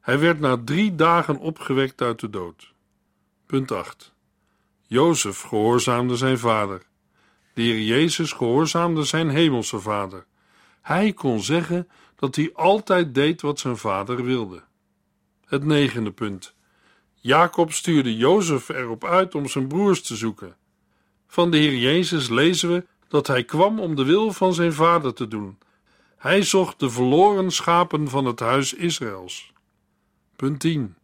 Hij 0.00 0.18
werd 0.18 0.40
na 0.40 0.62
drie 0.64 0.94
dagen 0.94 1.38
opgewekt 1.38 2.02
uit 2.02 2.20
de 2.20 2.30
dood. 2.30 2.72
Punt 3.46 3.72
8. 3.72 4.14
Jozef 4.86 5.40
gehoorzaamde 5.40 6.16
zijn 6.16 6.38
vader. 6.38 6.82
De 7.54 7.62
Heer 7.62 7.80
Jezus 7.80 8.32
gehoorzaamde 8.32 9.04
zijn 9.04 9.28
hemelse 9.28 9.78
vader. 9.78 10.26
Hij 10.82 11.12
kon 11.12 11.40
zeggen 11.40 11.88
dat 12.16 12.36
hij 12.36 12.50
altijd 12.54 13.14
deed 13.14 13.40
wat 13.40 13.58
zijn 13.58 13.76
vader 13.76 14.24
wilde. 14.24 14.62
Het 15.44 15.64
negende 15.64 16.12
punt. 16.12 16.54
Jacob 17.14 17.72
stuurde 17.72 18.16
Jozef 18.16 18.68
erop 18.68 19.04
uit 19.04 19.34
om 19.34 19.48
zijn 19.48 19.66
broers 19.66 20.02
te 20.02 20.16
zoeken. 20.16 20.56
Van 21.26 21.50
de 21.50 21.56
Heer 21.56 21.76
Jezus 21.76 22.28
lezen 22.28 22.72
we 22.72 22.86
dat 23.08 23.26
hij 23.26 23.44
kwam 23.44 23.80
om 23.80 23.94
de 23.94 24.04
wil 24.04 24.32
van 24.32 24.54
zijn 24.54 24.72
vader 24.72 25.14
te 25.14 25.28
doen. 25.28 25.58
Hij 26.16 26.42
zocht 26.42 26.80
de 26.80 26.90
verloren 26.90 27.50
schapen 27.50 28.08
van 28.08 28.24
het 28.24 28.40
huis 28.40 28.74
Israëls. 28.74 29.52
Punt 30.36 30.60
10. 30.60 30.96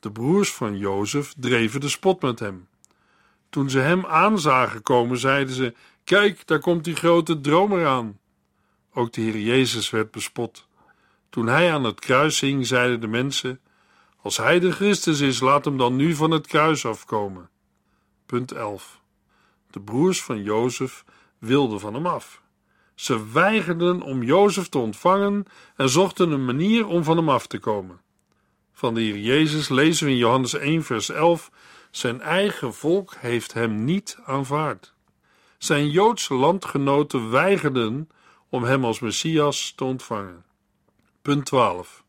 De 0.00 0.12
broers 0.12 0.52
van 0.52 0.78
Jozef 0.78 1.34
dreven 1.36 1.80
de 1.80 1.88
spot 1.88 2.22
met 2.22 2.38
hem. 2.38 2.68
Toen 3.50 3.70
ze 3.70 3.78
hem 3.78 4.06
aanzagen 4.06 4.82
komen, 4.82 5.18
zeiden 5.18 5.54
ze: 5.54 5.74
Kijk, 6.04 6.46
daar 6.46 6.58
komt 6.58 6.84
die 6.84 6.94
grote 6.94 7.40
dromer 7.40 7.86
aan. 7.86 8.18
Ook 8.92 9.12
de 9.12 9.20
Heer 9.20 9.38
Jezus 9.38 9.90
werd 9.90 10.10
bespot. 10.10 10.68
Toen 11.30 11.46
hij 11.46 11.72
aan 11.72 11.84
het 11.84 12.00
kruis 12.00 12.40
hing, 12.40 12.66
zeiden 12.66 13.00
de 13.00 13.06
mensen: 13.06 13.60
Als 14.16 14.36
hij 14.36 14.58
de 14.58 14.72
Christus 14.72 15.20
is, 15.20 15.40
laat 15.40 15.64
hem 15.64 15.76
dan 15.76 15.96
nu 15.96 16.14
van 16.14 16.30
het 16.30 16.46
kruis 16.46 16.86
afkomen. 16.86 17.50
Punt 18.26 18.52
11. 18.52 19.00
De 19.70 19.80
broers 19.80 20.22
van 20.22 20.42
Jozef 20.42 21.04
wilden 21.38 21.80
van 21.80 21.94
hem 21.94 22.06
af. 22.06 22.41
Ze 23.02 23.32
weigerden 23.32 24.02
om 24.02 24.22
Jozef 24.22 24.68
te 24.68 24.78
ontvangen 24.78 25.44
en 25.76 25.88
zochten 25.88 26.30
een 26.30 26.44
manier 26.44 26.86
om 26.86 27.04
van 27.04 27.16
hem 27.16 27.28
af 27.28 27.46
te 27.46 27.58
komen. 27.58 28.00
Van 28.72 28.94
de 28.94 29.00
Heer 29.00 29.18
Jezus 29.18 29.68
lezen 29.68 30.06
we 30.06 30.12
in 30.12 30.18
Johannes 30.18 30.54
1, 30.54 30.82
vers 30.82 31.08
11: 31.08 31.50
Zijn 31.90 32.20
eigen 32.20 32.74
volk 32.74 33.14
heeft 33.18 33.52
hem 33.52 33.84
niet 33.84 34.18
aanvaard. 34.24 34.94
Zijn 35.58 35.90
Joodse 35.90 36.34
landgenoten 36.34 37.30
weigerden 37.30 38.08
om 38.48 38.62
hem 38.62 38.84
als 38.84 39.00
Messias 39.00 39.72
te 39.76 39.84
ontvangen. 39.84 40.44
Punt 41.22 41.44
12. 41.44 42.04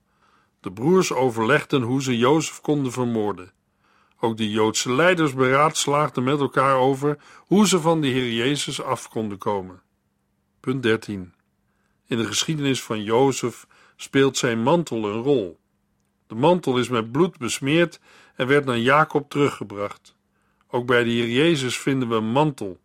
De 0.59 0.71
broers 0.71 1.13
overlegden 1.13 1.81
hoe 1.81 2.01
ze 2.01 2.17
Jozef 2.17 2.61
konden 2.61 2.91
vermoorden. 2.91 3.51
Ook 4.19 4.37
de 4.37 4.49
Joodse 4.49 4.91
leiders 4.91 5.33
beraadslaagden 5.33 6.23
met 6.23 6.39
elkaar 6.39 6.75
over 6.75 7.17
hoe 7.37 7.67
ze 7.67 7.79
van 7.79 8.01
de 8.01 8.07
Heer 8.07 8.33
Jezus 8.33 8.81
af 8.81 9.09
konden 9.09 9.37
komen. 9.37 9.82
Punt 10.63 10.83
13. 10.83 11.33
In 12.07 12.17
de 12.17 12.25
geschiedenis 12.25 12.83
van 12.83 13.03
Jozef 13.03 13.67
speelt 13.95 14.37
zijn 14.37 14.61
mantel 14.63 15.05
een 15.05 15.21
rol. 15.21 15.59
De 16.27 16.35
mantel 16.35 16.77
is 16.77 16.89
met 16.89 17.11
bloed 17.11 17.37
besmeerd 17.37 17.99
en 18.35 18.47
werd 18.47 18.65
naar 18.65 18.79
Jacob 18.79 19.29
teruggebracht. 19.29 20.15
Ook 20.67 20.85
bij 20.85 21.03
de 21.03 21.09
Heer 21.09 21.29
Jezus 21.29 21.77
vinden 21.77 22.09
we 22.09 22.15
een 22.15 22.31
mantel. 22.31 22.79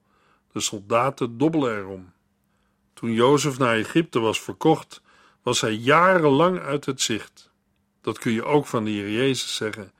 De 0.53 0.61
soldaten 0.61 1.39
dobbelen 1.39 1.77
erom. 1.77 2.13
Toen 2.95 3.13
Jozef 3.13 3.59
naar 3.59 3.77
Egypte 3.77 4.19
was 4.19 4.41
verkocht, 4.41 5.03
was 5.43 5.61
hij 5.61 5.73
jarenlang 5.73 6.59
uit 6.59 6.85
het 6.85 7.01
zicht. 7.01 7.51
Dat 8.01 8.19
kun 8.19 8.33
je 8.33 8.45
ook 8.45 8.67
van 8.67 8.85
de 8.85 8.91
Heer 8.91 9.11
Jezus 9.11 9.57
zeggen. 9.57 9.93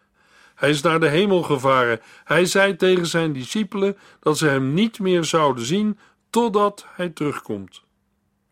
Hij 0.55 0.71
is 0.71 0.81
naar 0.81 1.01
de 1.01 1.09
hemel 1.09 1.43
gevaren. 1.43 2.01
Hij 2.25 2.45
zei 2.45 2.77
tegen 2.77 3.07
zijn 3.07 3.33
discipelen 3.33 3.97
dat 4.21 4.39
ze 4.39 4.47
hem 4.47 4.75
niet 4.75 4.99
meer 4.99 5.25
zouden 5.25 5.65
zien 5.65 5.99
totdat 6.31 6.87
hij 6.89 7.09
terugkomt. 7.09 7.83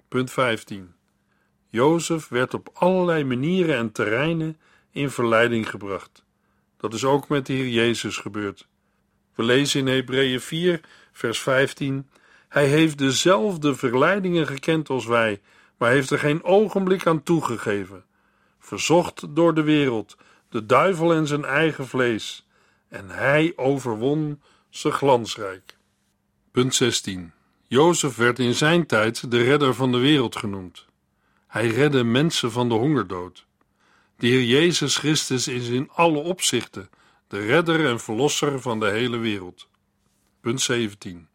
Punt 0.08 0.30
15. 0.30 0.94
Jozef 1.68 2.28
werd 2.28 2.54
op 2.54 2.70
allerlei 2.72 3.24
manieren 3.24 3.76
en 3.76 3.92
terreinen 3.92 4.58
in 4.90 5.10
verleiding 5.10 5.70
gebracht. 5.70 6.24
Dat 6.76 6.94
is 6.94 7.04
ook 7.04 7.28
met 7.28 7.46
de 7.46 7.52
Heer 7.52 7.68
Jezus 7.68 8.16
gebeurd. 8.16 8.68
We 9.34 9.42
lezen 9.42 9.80
in 9.80 9.86
Hebreeën 9.86 10.40
4, 10.40 10.80
vers 11.12 11.38
15: 11.38 12.08
Hij 12.48 12.66
heeft 12.66 12.98
dezelfde 12.98 13.74
verleidingen 13.74 14.46
gekend 14.46 14.88
als 14.88 15.06
wij, 15.06 15.40
maar 15.76 15.90
heeft 15.90 16.10
er 16.10 16.18
geen 16.18 16.44
ogenblik 16.44 17.06
aan 17.06 17.22
toegegeven. 17.22 18.04
Verzocht 18.58 19.36
door 19.36 19.54
de 19.54 19.62
wereld, 19.62 20.16
de 20.48 20.66
duivel 20.66 21.14
en 21.14 21.26
zijn 21.26 21.44
eigen 21.44 21.86
vlees, 21.86 22.46
en 22.88 23.08
hij 23.08 23.52
overwon 23.56 24.42
ze 24.68 24.90
glansrijk. 24.90 25.76
Punt 26.50 26.74
16. 26.74 27.32
Jozef 27.68 28.16
werd 28.16 28.38
in 28.38 28.54
zijn 28.54 28.86
tijd 28.86 29.30
de 29.30 29.42
redder 29.42 29.74
van 29.74 29.92
de 29.92 29.98
wereld 29.98 30.36
genoemd. 30.36 30.86
Hij 31.46 31.68
redde 31.68 32.04
mensen 32.04 32.52
van 32.52 32.68
de 32.68 32.74
hongerdood. 32.74 33.46
De 34.16 34.26
Heer 34.26 34.44
Jezus 34.44 34.96
Christus 34.96 35.48
is 35.48 35.68
in 35.68 35.90
alle 35.92 36.18
opzichten 36.18 36.90
de 37.28 37.38
redder 37.38 37.86
en 37.86 38.00
verlosser 38.00 38.60
van 38.60 38.80
de 38.80 38.86
hele 38.86 39.16
wereld. 39.16 39.68
Punt 40.40 40.60
17. 40.60 41.28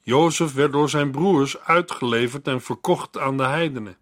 Jozef 0.00 0.54
werd 0.54 0.72
door 0.72 0.88
zijn 0.88 1.10
broers 1.10 1.58
uitgeleverd 1.58 2.46
en 2.46 2.60
verkocht 2.60 3.18
aan 3.18 3.36
de 3.36 3.46
heidenen. 3.46 3.96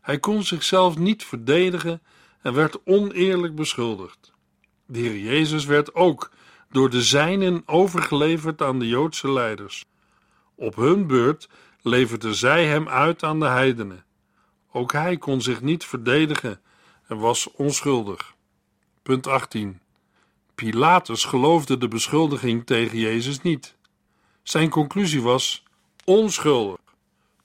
Hij 0.00 0.18
kon 0.18 0.42
zichzelf 0.42 0.98
niet 0.98 1.24
verdedigen 1.24 2.02
en 2.42 2.54
werd 2.54 2.78
oneerlijk 2.84 3.54
beschuldigd. 3.54 4.32
De 4.86 4.98
Heer 4.98 5.18
Jezus 5.18 5.64
werd 5.64 5.94
ook 5.94 6.30
door 6.70 6.90
de 6.90 7.02
zijnen 7.02 7.62
overgeleverd 7.66 8.62
aan 8.62 8.78
de 8.78 8.88
Joodse 8.88 9.32
leiders. 9.32 9.84
Op 10.54 10.76
hun 10.76 11.06
beurt 11.06 11.48
leverden 11.82 12.34
zij 12.34 12.66
hem 12.66 12.88
uit 12.88 13.22
aan 13.22 13.40
de 13.40 13.46
heidenen. 13.46 14.04
Ook 14.72 14.92
hij 14.92 15.16
kon 15.16 15.42
zich 15.42 15.60
niet 15.60 15.84
verdedigen 15.84 16.60
en 17.06 17.18
was 17.18 17.50
onschuldig. 17.52 18.34
Punt 19.02 19.26
18. 19.26 19.80
Pilatus 20.54 21.24
geloofde 21.24 21.78
de 21.78 21.88
beschuldiging 21.88 22.66
tegen 22.66 22.98
Jezus 22.98 23.42
niet. 23.42 23.76
Zijn 24.42 24.68
conclusie 24.68 25.22
was 25.22 25.62
onschuldig. 26.04 26.80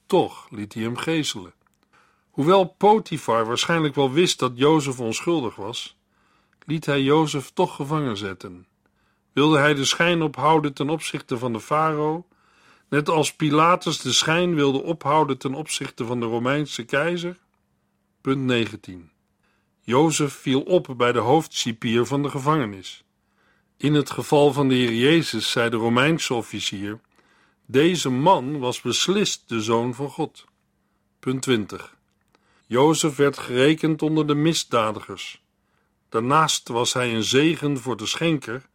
Toch 0.06 0.46
liet 0.50 0.74
hij 0.74 0.82
hem 0.82 0.96
gezelen. 0.96 1.52
Hoewel 2.30 2.64
Potifar 2.64 3.46
waarschijnlijk 3.46 3.94
wel 3.94 4.12
wist 4.12 4.38
dat 4.38 4.52
Jozef 4.54 5.00
onschuldig 5.00 5.54
was, 5.56 5.96
liet 6.66 6.86
hij 6.86 7.02
Jozef 7.02 7.50
toch 7.50 7.74
gevangen 7.74 8.16
zetten. 8.16 8.66
Wilde 9.32 9.58
hij 9.58 9.74
de 9.74 9.84
schijn 9.84 10.22
ophouden 10.22 10.74
ten 10.74 10.90
opzichte 10.90 11.38
van 11.38 11.52
de 11.52 11.60
farao, 11.60 12.26
net 12.90 13.08
als 13.08 13.34
Pilatus 13.34 14.00
de 14.00 14.12
schijn 14.12 14.54
wilde 14.54 14.82
ophouden 14.82 15.38
ten 15.38 15.54
opzichte 15.54 16.04
van 16.04 16.20
de 16.20 16.26
Romeinse 16.26 16.84
keizer? 16.84 17.38
Punt 18.20 18.40
19. 18.40 19.10
Jozef 19.80 20.32
viel 20.32 20.62
op 20.62 20.94
bij 20.96 21.12
de 21.12 21.18
hoofdcipier 21.18 22.06
van 22.06 22.22
de 22.22 22.28
gevangenis. 22.28 23.04
In 23.76 23.94
het 23.94 24.10
geval 24.10 24.52
van 24.52 24.68
de 24.68 24.74
Heer 24.74 24.94
Jezus 24.94 25.50
zei 25.50 25.70
de 25.70 25.76
Romeinse 25.76 26.34
officier: 26.34 27.00
Deze 27.66 28.10
man 28.10 28.58
was 28.58 28.80
beslist 28.80 29.48
de 29.48 29.60
zoon 29.60 29.94
van 29.94 30.10
God. 30.10 30.44
Punt 31.20 31.42
20. 31.42 31.96
Jozef 32.66 33.16
werd 33.16 33.38
gerekend 33.38 34.02
onder 34.02 34.26
de 34.26 34.34
misdadigers. 34.34 35.42
Daarnaast 36.08 36.68
was 36.68 36.92
hij 36.92 37.14
een 37.14 37.24
zegen 37.24 37.78
voor 37.78 37.96
de 37.96 38.06
schenker, 38.06 38.68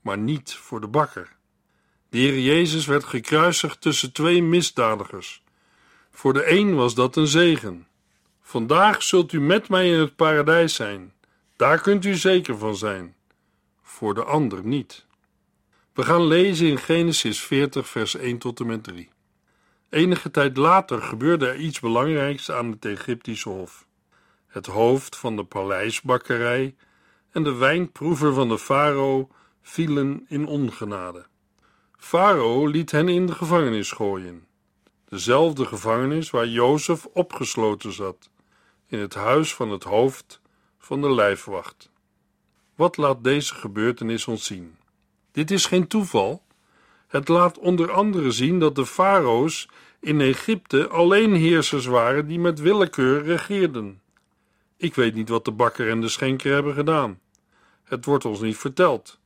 maar 0.00 0.18
niet 0.18 0.54
voor 0.54 0.80
de 0.80 0.88
bakker. 0.88 1.38
De 2.10 2.18
Heer 2.18 2.38
Jezus 2.38 2.86
werd 2.86 3.04
gekruisigd 3.04 3.80
tussen 3.80 4.12
twee 4.12 4.42
misdadigers. 4.42 5.42
Voor 6.10 6.32
de 6.32 6.50
een 6.50 6.74
was 6.74 6.94
dat 6.94 7.16
een 7.16 7.26
zegen. 7.26 7.86
Vandaag 8.42 9.02
zult 9.02 9.32
u 9.32 9.40
met 9.40 9.68
mij 9.68 9.90
in 9.90 9.98
het 9.98 10.16
paradijs 10.16 10.74
zijn. 10.74 11.12
Daar 11.56 11.80
kunt 11.80 12.04
u 12.04 12.14
zeker 12.14 12.58
van 12.58 12.76
zijn. 12.76 13.14
Voor 13.82 14.14
de 14.14 14.24
ander 14.24 14.64
niet. 14.64 15.06
We 15.92 16.02
gaan 16.02 16.26
lezen 16.26 16.66
in 16.66 16.78
Genesis 16.78 17.40
40, 17.40 17.88
vers 17.88 18.14
1 18.14 18.38
tot 18.38 18.60
en 18.60 18.66
met 18.66 18.84
3. 18.84 19.08
Enige 19.90 20.30
tijd 20.30 20.56
later 20.56 21.02
gebeurde 21.02 21.48
er 21.48 21.56
iets 21.56 21.80
belangrijks 21.80 22.50
aan 22.50 22.70
het 22.70 22.84
Egyptische 22.84 23.48
hof. 23.48 23.86
Het 24.46 24.66
hoofd 24.66 25.16
van 25.16 25.36
de 25.36 25.44
paleisbakkerij 25.44 26.74
en 27.30 27.42
de 27.42 27.54
wijnproever 27.54 28.34
van 28.34 28.48
de 28.48 28.58
farao 28.58 29.28
vielen 29.62 30.24
in 30.28 30.46
ongenade. 30.46 31.26
Farao 32.00 32.66
liet 32.66 32.90
hen 32.90 33.08
in 33.08 33.26
de 33.26 33.32
gevangenis 33.32 33.92
gooien. 33.92 34.46
Dezelfde 35.08 35.66
gevangenis 35.66 36.30
waar 36.30 36.46
Jozef 36.46 37.06
opgesloten 37.06 37.92
zat, 37.92 38.30
in 38.86 38.98
het 38.98 39.14
huis 39.14 39.54
van 39.54 39.70
het 39.70 39.84
hoofd 39.84 40.40
van 40.78 41.00
de 41.00 41.10
lijfwacht. 41.10 41.90
Wat 42.74 42.96
laat 42.96 43.24
deze 43.24 43.54
gebeurtenis 43.54 44.26
ons 44.26 44.44
zien? 44.44 44.76
Dit 45.32 45.50
is 45.50 45.66
geen 45.66 45.86
toeval. 45.86 46.42
Het 47.06 47.28
laat 47.28 47.58
onder 47.58 47.92
andere 47.92 48.30
zien 48.30 48.58
dat 48.58 48.74
de 48.74 48.86
farao's 48.86 49.68
in 50.00 50.20
Egypte 50.20 50.88
alleen 50.88 51.34
heersers 51.34 51.86
waren 51.86 52.26
die 52.26 52.38
met 52.38 52.60
willekeur 52.60 53.22
regeerden. 53.22 54.02
Ik 54.76 54.94
weet 54.94 55.14
niet 55.14 55.28
wat 55.28 55.44
de 55.44 55.52
bakker 55.52 55.90
en 55.90 56.00
de 56.00 56.08
schenker 56.08 56.52
hebben 56.52 56.74
gedaan. 56.74 57.20
Het 57.82 58.04
wordt 58.04 58.24
ons 58.24 58.40
niet 58.40 58.56
verteld 58.56 59.18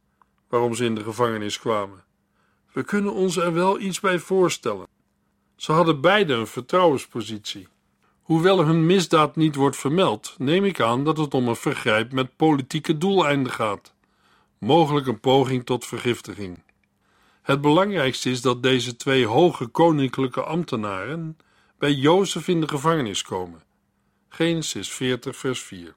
waarom 0.48 0.74
ze 0.74 0.84
in 0.84 0.94
de 0.94 1.02
gevangenis 1.02 1.58
kwamen. 1.58 2.04
We 2.74 2.84
kunnen 2.84 3.12
ons 3.12 3.36
er 3.36 3.52
wel 3.52 3.80
iets 3.80 4.00
bij 4.00 4.18
voorstellen. 4.18 4.86
Ze 5.56 5.72
hadden 5.72 6.00
beide 6.00 6.32
een 6.32 6.46
vertrouwenspositie. 6.46 7.68
Hoewel 8.22 8.64
hun 8.64 8.86
misdaad 8.86 9.36
niet 9.36 9.54
wordt 9.54 9.76
vermeld, 9.76 10.34
neem 10.38 10.64
ik 10.64 10.80
aan 10.80 11.04
dat 11.04 11.16
het 11.16 11.34
om 11.34 11.48
een 11.48 11.56
vergrijp 11.56 12.12
met 12.12 12.36
politieke 12.36 12.98
doeleinden 12.98 13.52
gaat, 13.52 13.94
mogelijk 14.58 15.06
een 15.06 15.20
poging 15.20 15.64
tot 15.64 15.86
vergiftiging. 15.86 16.62
Het 17.42 17.60
belangrijkste 17.60 18.30
is 18.30 18.40
dat 18.40 18.62
deze 18.62 18.96
twee 18.96 19.26
hoge 19.26 19.66
koninklijke 19.66 20.42
ambtenaren 20.42 21.38
bij 21.78 21.92
Jozef 21.92 22.48
in 22.48 22.60
de 22.60 22.68
gevangenis 22.68 23.22
komen. 23.22 23.62
Genesis 24.28 24.92
40, 24.92 25.36
vers 25.36 25.62
4. 25.62 25.94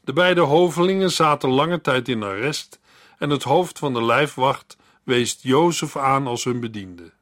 De 0.00 0.12
beide 0.12 0.40
hovelingen 0.40 1.10
zaten 1.10 1.48
lange 1.48 1.80
tijd 1.80 2.08
in 2.08 2.22
arrest 2.22 2.80
en 3.18 3.30
het 3.30 3.42
hoofd 3.42 3.78
van 3.78 3.92
de 3.92 4.04
lijfwacht 4.04 4.76
wees 5.02 5.38
Jozef 5.40 5.96
aan 5.96 6.26
als 6.26 6.44
hun 6.44 6.60
bediende. 6.60 7.12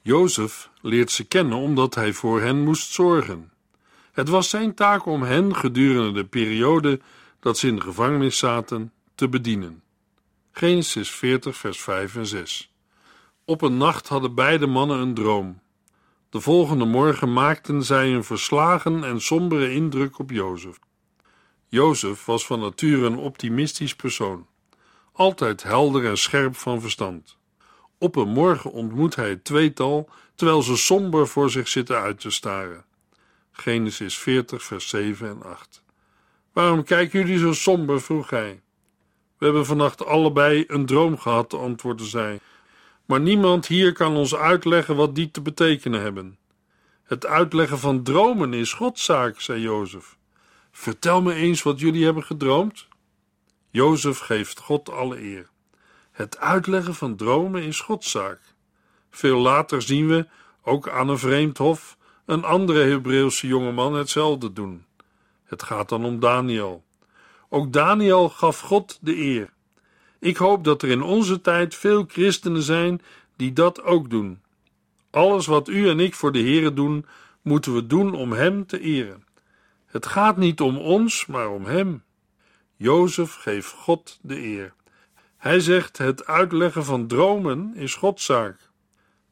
Jozef 0.00 0.70
leert 0.80 1.10
ze 1.10 1.24
kennen 1.24 1.58
omdat 1.58 1.94
hij 1.94 2.12
voor 2.12 2.40
hen 2.40 2.64
moest 2.64 2.92
zorgen. 2.92 3.52
Het 4.12 4.28
was 4.28 4.48
zijn 4.48 4.74
taak 4.74 5.06
om 5.06 5.22
hen 5.22 5.56
gedurende 5.56 6.12
de 6.12 6.24
periode 6.24 7.00
dat 7.40 7.58
ze 7.58 7.66
in 7.66 7.74
de 7.74 7.80
gevangenis 7.80 8.38
zaten 8.38 8.92
te 9.14 9.28
bedienen. 9.28 9.82
Genesis 10.52 11.10
40, 11.10 11.56
vers 11.56 11.80
5 11.80 12.16
en 12.16 12.26
6. 12.26 12.72
Op 13.44 13.62
een 13.62 13.76
nacht 13.76 14.08
hadden 14.08 14.34
beide 14.34 14.66
mannen 14.66 14.98
een 14.98 15.14
droom. 15.14 15.60
De 16.30 16.40
volgende 16.40 16.84
morgen 16.84 17.32
maakten 17.32 17.82
zij 17.82 18.14
een 18.14 18.24
verslagen 18.24 19.04
en 19.04 19.20
sombere 19.20 19.72
indruk 19.72 20.18
op 20.18 20.30
Jozef. 20.30 20.78
Jozef 21.68 22.24
was 22.24 22.46
van 22.46 22.60
nature 22.60 23.06
een 23.06 23.16
optimistisch 23.16 23.94
persoon, 23.94 24.46
altijd 25.14 25.62
helder 25.62 26.06
en 26.06 26.18
scherp 26.18 26.56
van 26.56 26.80
verstand. 26.80 27.36
Op 27.98 28.16
een 28.16 28.28
morgen 28.28 28.70
ontmoet 28.72 29.16
hij 29.16 29.28
het 29.28 29.44
tweetal 29.44 30.08
terwijl 30.34 30.62
ze 30.62 30.76
somber 30.76 31.28
voor 31.28 31.50
zich 31.50 31.68
zitten 31.68 32.00
uit 32.00 32.20
te 32.20 32.30
staren. 32.30 32.84
Genesis 33.52 34.18
40, 34.18 34.64
vers 34.64 34.88
7 34.88 35.28
en 35.28 35.42
8. 35.42 35.82
Waarom 36.52 36.84
kijken 36.84 37.20
jullie 37.20 37.38
zo 37.38 37.52
somber? 37.52 38.00
vroeg 38.00 38.30
hij. 38.30 38.62
We 39.38 39.44
hebben 39.44 39.66
vannacht 39.66 40.04
allebei 40.04 40.64
een 40.66 40.86
droom 40.86 41.18
gehad, 41.18 41.54
antwoordde 41.54 42.04
zij. 42.04 42.40
Maar 43.04 43.20
niemand 43.20 43.66
hier 43.66 43.92
kan 43.92 44.16
ons 44.16 44.34
uitleggen 44.34 44.96
wat 44.96 45.14
die 45.14 45.30
te 45.30 45.40
betekenen 45.40 46.00
hebben. 46.00 46.38
Het 47.04 47.26
uitleggen 47.26 47.78
van 47.78 48.02
dromen 48.02 48.54
is 48.54 48.72
Godszaak, 48.72 49.40
zei 49.40 49.60
Jozef. 49.60 50.16
Vertel 50.72 51.22
me 51.22 51.34
eens 51.34 51.62
wat 51.62 51.80
jullie 51.80 52.04
hebben 52.04 52.22
gedroomd. 52.22 52.88
Jozef 53.74 54.18
geeft 54.18 54.60
God 54.60 54.90
alle 54.90 55.22
eer. 55.22 55.48
Het 56.10 56.38
uitleggen 56.38 56.94
van 56.94 57.16
dromen 57.16 57.62
is 57.62 57.80
Godszaak. 57.80 58.40
Veel 59.10 59.38
later 59.38 59.82
zien 59.82 60.08
we, 60.08 60.26
ook 60.62 60.88
aan 60.88 61.08
een 61.08 61.18
vreemd 61.18 61.58
hof, 61.58 61.96
een 62.24 62.44
andere 62.44 62.84
Hebreeuwse 62.84 63.46
jongeman 63.46 63.94
hetzelfde 63.94 64.52
doen. 64.52 64.84
Het 65.44 65.62
gaat 65.62 65.88
dan 65.88 66.04
om 66.04 66.20
Daniel. 66.20 66.84
Ook 67.48 67.72
Daniel 67.72 68.28
gaf 68.28 68.60
God 68.60 68.98
de 69.00 69.16
eer. 69.16 69.52
Ik 70.18 70.36
hoop 70.36 70.64
dat 70.64 70.82
er 70.82 70.88
in 70.88 71.02
onze 71.02 71.40
tijd 71.40 71.74
veel 71.74 72.04
christenen 72.08 72.62
zijn 72.62 73.02
die 73.36 73.52
dat 73.52 73.82
ook 73.82 74.10
doen. 74.10 74.40
Alles 75.10 75.46
wat 75.46 75.68
u 75.68 75.88
en 75.88 76.00
ik 76.00 76.14
voor 76.14 76.32
de 76.32 76.42
Here 76.42 76.72
doen, 76.72 77.06
moeten 77.42 77.74
we 77.74 77.86
doen 77.86 78.14
om 78.14 78.32
Hem 78.32 78.66
te 78.66 78.80
eren. 78.80 79.24
Het 79.86 80.06
gaat 80.06 80.36
niet 80.36 80.60
om 80.60 80.76
ons, 80.78 81.26
maar 81.26 81.48
om 81.48 81.64
Hem. 81.64 82.02
Jozef 82.84 83.34
geeft 83.34 83.72
God 83.72 84.18
de 84.22 84.42
eer. 84.42 84.74
Hij 85.36 85.60
zegt: 85.60 85.98
het 85.98 86.26
uitleggen 86.26 86.84
van 86.84 87.06
dromen 87.06 87.74
is 87.74 87.94
Godszaak. 87.94 88.70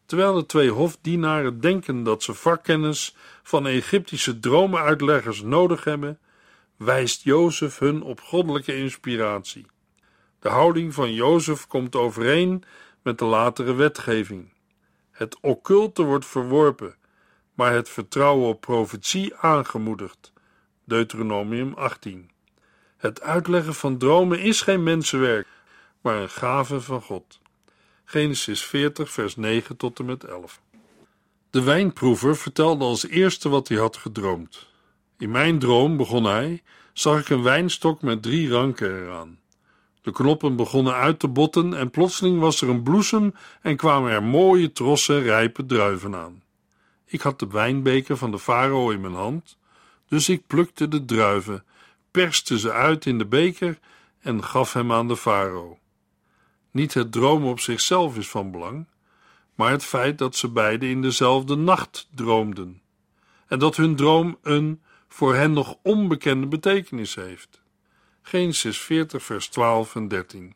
Terwijl 0.07 0.35
de 0.35 0.47
twee 0.47 0.71
hofdienaren 0.71 1.61
denken 1.61 2.03
dat 2.03 2.23
ze 2.23 2.35
vakkennis 2.35 3.17
van 3.43 3.67
Egyptische 3.67 4.39
dromenuitleggers 4.39 5.43
nodig 5.43 5.85
hebben, 5.85 6.19
wijst 6.77 7.23
Jozef 7.23 7.79
hun 7.79 8.03
op 8.03 8.21
goddelijke 8.21 8.77
inspiratie. 8.77 9.67
De 10.39 10.49
houding 10.49 10.95
van 10.95 11.13
Jozef 11.15 11.67
komt 11.67 11.97
overeen 11.97 12.65
met 13.03 13.19
de 13.19 13.25
latere 13.25 13.75
wetgeving. 13.75 14.53
Het 15.11 15.41
occulte 15.41 16.03
wordt 16.03 16.27
verworpen, 16.27 16.97
maar 17.55 17.73
het 17.73 17.89
vertrouwen 17.89 18.49
op 18.49 18.61
profetie 18.61 19.35
aangemoedigd. 19.37 20.33
Deuteronomium 20.85 21.75
18. 21.75 22.31
Het 23.03 23.21
uitleggen 23.21 23.75
van 23.75 23.99
dromen 23.99 24.41
is 24.41 24.61
geen 24.61 24.83
mensenwerk, 24.83 25.47
maar 26.01 26.17
een 26.17 26.29
gave 26.29 26.81
van 26.81 27.03
God. 27.03 27.41
Genesis 28.05 28.65
40, 28.65 29.11
vers 29.11 29.37
9 29.37 29.77
tot 29.77 29.99
en 29.99 30.05
met 30.05 30.25
11. 30.25 30.61
De 31.51 31.63
wijnproever 31.63 32.37
vertelde 32.37 32.85
als 32.85 33.07
eerste 33.07 33.49
wat 33.49 33.69
hij 33.69 33.79
had 33.79 33.97
gedroomd. 33.97 34.69
In 35.19 35.31
mijn 35.31 35.59
droom, 35.59 35.97
begon 35.97 36.25
hij, 36.25 36.63
zag 36.93 37.21
ik 37.21 37.29
een 37.29 37.43
wijnstok 37.43 38.03
met 38.03 38.23
drie 38.23 38.49
ranken 38.49 39.03
eraan. 39.03 39.39
De 40.03 40.13
knoppen 40.13 40.57
begonnen 40.57 40.95
uit 40.95 41.19
te 41.19 41.29
botten 41.29 41.75
en 41.75 41.91
plotseling 41.91 42.41
was 42.41 42.61
er 42.61 42.69
een 42.69 42.83
bloesem 42.83 43.35
en 43.63 43.77
kwamen 43.77 44.11
er 44.13 44.23
mooie 44.23 44.73
trossen 44.73 45.23
rijpe 45.23 45.67
druiven 45.67 46.15
aan. 46.15 46.43
Ik 47.05 47.21
had 47.21 47.39
de 47.39 47.47
wijnbeker 47.47 48.17
van 48.17 48.31
de 48.31 48.39
farao 48.39 48.91
in 48.91 49.01
mijn 49.01 49.15
hand, 49.15 49.57
dus 50.09 50.29
ik 50.29 50.47
plukte 50.47 50.89
de 50.89 51.05
druiven, 51.05 51.65
perste 52.13 52.59
ze 52.59 52.73
uit 52.73 53.07
in 53.07 53.19
de 53.19 53.27
beker 53.27 53.79
en 54.21 54.45
gaf 54.45 54.73
hem 54.73 54.93
aan 54.93 55.09
de 55.09 55.17
farao. 55.17 55.79
Niet 56.71 56.95
het 56.95 57.13
dromen 57.13 57.49
op 57.49 57.61
zichzelf 57.61 58.17
is 58.17 58.29
van 58.29 58.51
belang, 58.51 58.87
maar 59.55 59.71
het 59.71 59.85
feit 59.85 60.19
dat 60.19 60.37
ze 60.37 60.49
beiden 60.49 60.89
in 60.89 61.03
dezelfde 61.03 61.57
nacht 61.57 62.09
droomden 62.15 62.83
en 63.47 63.59
dat 63.59 63.77
hun 63.77 63.97
droom 63.97 64.39
een 64.43 64.83
voor 65.09 65.35
hen 65.35 65.53
nog 65.53 65.77
onbekende 65.83 66.47
betekenis 66.47 67.15
heeft. 67.15 67.63
Genesis 68.23 68.79
40, 68.79 69.23
vers 69.23 69.49
12 69.49 69.95
en 69.95 70.09
13. 70.09 70.55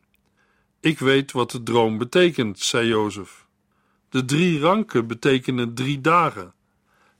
Ik 0.79 0.99
weet 0.99 1.31
wat 1.31 1.51
de 1.51 1.63
droom 1.63 1.97
betekent, 1.97 2.59
zei 2.59 2.87
Jozef. 2.87 3.45
De 4.09 4.25
drie 4.25 4.59
ranken 4.59 5.07
betekenen 5.07 5.73
drie 5.73 6.01
dagen. 6.01 6.53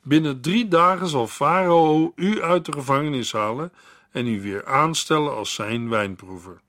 Binnen 0.03 0.41
drie 0.41 0.67
dagen 0.67 1.07
zal 1.07 1.27
Farao 1.27 2.13
u 2.15 2.41
uit 2.41 2.65
de 2.65 2.71
gevangenis 2.71 3.31
halen 3.31 3.71
en 4.11 4.27
u 4.27 4.41
weer 4.41 4.65
aanstellen 4.65 5.35
als 5.35 5.53
zijn 5.53 5.89
wijnproever. 5.89 6.61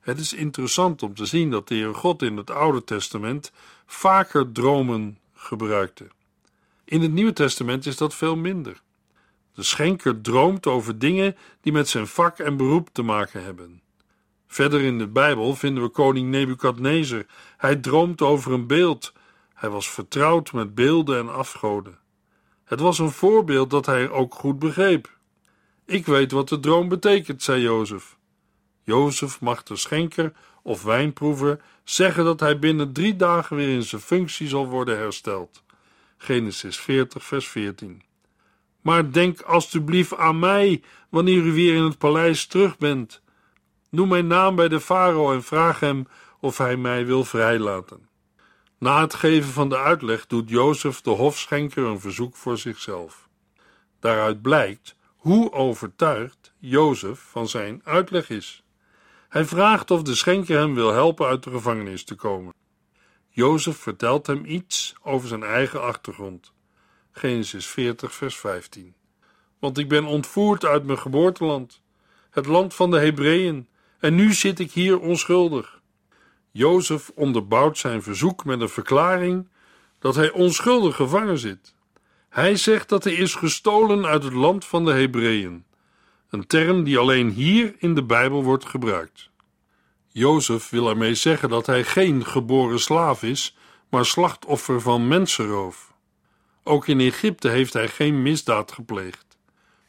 Het 0.00 0.18
is 0.18 0.32
interessant 0.32 1.02
om 1.02 1.14
te 1.14 1.26
zien 1.26 1.50
dat 1.50 1.68
de 1.68 1.74
Heer 1.74 1.94
God 1.94 2.22
in 2.22 2.36
het 2.36 2.50
Oude 2.50 2.84
Testament 2.84 3.52
vaker 3.86 4.52
dromen 4.52 5.18
gebruikte. 5.34 6.08
In 6.84 7.00
het 7.00 7.12
Nieuwe 7.12 7.32
Testament 7.32 7.86
is 7.86 7.96
dat 7.96 8.14
veel 8.14 8.36
minder. 8.36 8.82
De 9.54 9.62
schenker 9.62 10.20
droomt 10.20 10.66
over 10.66 10.98
dingen 10.98 11.36
die 11.60 11.72
met 11.72 11.88
zijn 11.88 12.06
vak 12.06 12.38
en 12.38 12.56
beroep 12.56 12.88
te 12.92 13.02
maken 13.02 13.44
hebben. 13.44 13.80
Verder 14.46 14.80
in 14.80 14.98
de 14.98 15.08
Bijbel 15.08 15.54
vinden 15.54 15.82
we 15.82 15.88
koning 15.88 16.30
Nebukadnezar. 16.30 17.26
Hij 17.56 17.76
droomt 17.76 18.22
over 18.22 18.52
een 18.52 18.66
beeld. 18.66 19.12
Hij 19.54 19.68
was 19.68 19.90
vertrouwd 19.90 20.52
met 20.52 20.74
beelden 20.74 21.18
en 21.18 21.34
afgoden. 21.34 21.98
Het 22.64 22.80
was 22.80 22.98
een 22.98 23.10
voorbeeld 23.10 23.70
dat 23.70 23.86
hij 23.86 24.10
ook 24.10 24.34
goed 24.34 24.58
begreep. 24.58 25.18
Ik 25.92 26.06
weet 26.06 26.32
wat 26.32 26.48
de 26.48 26.60
droom 26.60 26.88
betekent, 26.88 27.42
zei 27.42 27.60
Jozef. 27.60 28.16
Jozef 28.82 29.40
mag 29.40 29.62
de 29.62 29.76
schenker 29.76 30.32
of 30.62 30.82
wijnproever 30.82 31.60
zeggen 31.84 32.24
dat 32.24 32.40
hij 32.40 32.58
binnen 32.58 32.92
drie 32.92 33.16
dagen 33.16 33.56
weer 33.56 33.74
in 33.74 33.82
zijn 33.82 34.00
functie 34.00 34.48
zal 34.48 34.66
worden 34.66 34.98
hersteld. 34.98 35.62
Genesis 36.16 36.78
40, 36.78 37.24
vers 37.24 37.48
14. 37.48 38.02
Maar 38.80 39.12
denk 39.12 39.40
alstublieft 39.40 40.16
aan 40.16 40.38
mij 40.38 40.82
wanneer 41.08 41.42
u 41.42 41.52
weer 41.52 41.74
in 41.74 41.82
het 41.82 41.98
paleis 41.98 42.46
terug 42.46 42.78
bent. 42.78 43.22
Noem 43.90 44.08
mijn 44.08 44.26
naam 44.26 44.56
bij 44.56 44.68
de 44.68 44.80
farao 44.80 45.32
en 45.32 45.42
vraag 45.42 45.80
hem 45.80 46.06
of 46.40 46.58
hij 46.58 46.76
mij 46.76 47.06
wil 47.06 47.24
vrijlaten. 47.24 48.08
Na 48.78 49.00
het 49.00 49.14
geven 49.14 49.52
van 49.52 49.68
de 49.68 49.78
uitleg 49.78 50.26
doet 50.26 50.48
Jozef 50.48 51.00
de 51.00 51.10
hofschenker 51.10 51.84
een 51.84 52.00
verzoek 52.00 52.36
voor 52.36 52.58
zichzelf. 52.58 53.28
Daaruit 54.00 54.42
blijkt 54.42 55.00
hoe 55.22 55.52
overtuigd 55.52 56.52
Jozef 56.58 57.18
van 57.18 57.48
zijn 57.48 57.80
uitleg 57.84 58.30
is. 58.30 58.62
Hij 59.28 59.44
vraagt 59.44 59.90
of 59.90 60.02
de 60.02 60.14
schenker 60.14 60.58
hem 60.58 60.74
wil 60.74 60.92
helpen 60.92 61.26
uit 61.26 61.42
de 61.42 61.50
gevangenis 61.50 62.04
te 62.04 62.14
komen. 62.14 62.54
Jozef 63.28 63.76
vertelt 63.76 64.26
hem 64.26 64.44
iets 64.44 64.94
over 65.02 65.28
zijn 65.28 65.42
eigen 65.42 65.82
achtergrond. 65.82 66.52
Genesis 67.10 67.66
40, 67.66 68.14
vers 68.14 68.36
15. 68.36 68.94
Want 69.58 69.78
ik 69.78 69.88
ben 69.88 70.04
ontvoerd 70.04 70.64
uit 70.64 70.84
mijn 70.84 70.98
geboorteland, 70.98 71.82
het 72.30 72.46
land 72.46 72.74
van 72.74 72.90
de 72.90 72.98
Hebreeën, 72.98 73.68
en 73.98 74.14
nu 74.14 74.32
zit 74.32 74.58
ik 74.58 74.72
hier 74.72 75.00
onschuldig. 75.00 75.80
Jozef 76.50 77.10
onderbouwt 77.14 77.78
zijn 77.78 78.02
verzoek 78.02 78.44
met 78.44 78.60
een 78.60 78.68
verklaring 78.68 79.48
dat 79.98 80.14
hij 80.14 80.30
onschuldig 80.30 80.96
gevangen 80.96 81.38
zit. 81.38 81.74
Hij 82.32 82.56
zegt 82.56 82.88
dat 82.88 83.04
hij 83.04 83.12
is 83.12 83.34
gestolen 83.34 84.06
uit 84.06 84.22
het 84.22 84.32
land 84.32 84.64
van 84.64 84.84
de 84.84 84.92
Hebreeën, 84.92 85.64
een 86.30 86.46
term 86.46 86.84
die 86.84 86.98
alleen 86.98 87.30
hier 87.30 87.74
in 87.78 87.94
de 87.94 88.02
Bijbel 88.02 88.44
wordt 88.44 88.64
gebruikt. 88.64 89.30
Jozef 90.08 90.70
wil 90.70 90.88
ermee 90.88 91.14
zeggen 91.14 91.48
dat 91.48 91.66
hij 91.66 91.84
geen 91.84 92.26
geboren 92.26 92.80
slaaf 92.80 93.22
is, 93.22 93.56
maar 93.88 94.06
slachtoffer 94.06 94.80
van 94.80 95.08
mensenroof. 95.08 95.92
Ook 96.62 96.86
in 96.86 97.00
Egypte 97.00 97.48
heeft 97.48 97.72
hij 97.72 97.88
geen 97.88 98.22
misdaad 98.22 98.72
gepleegd. 98.72 99.38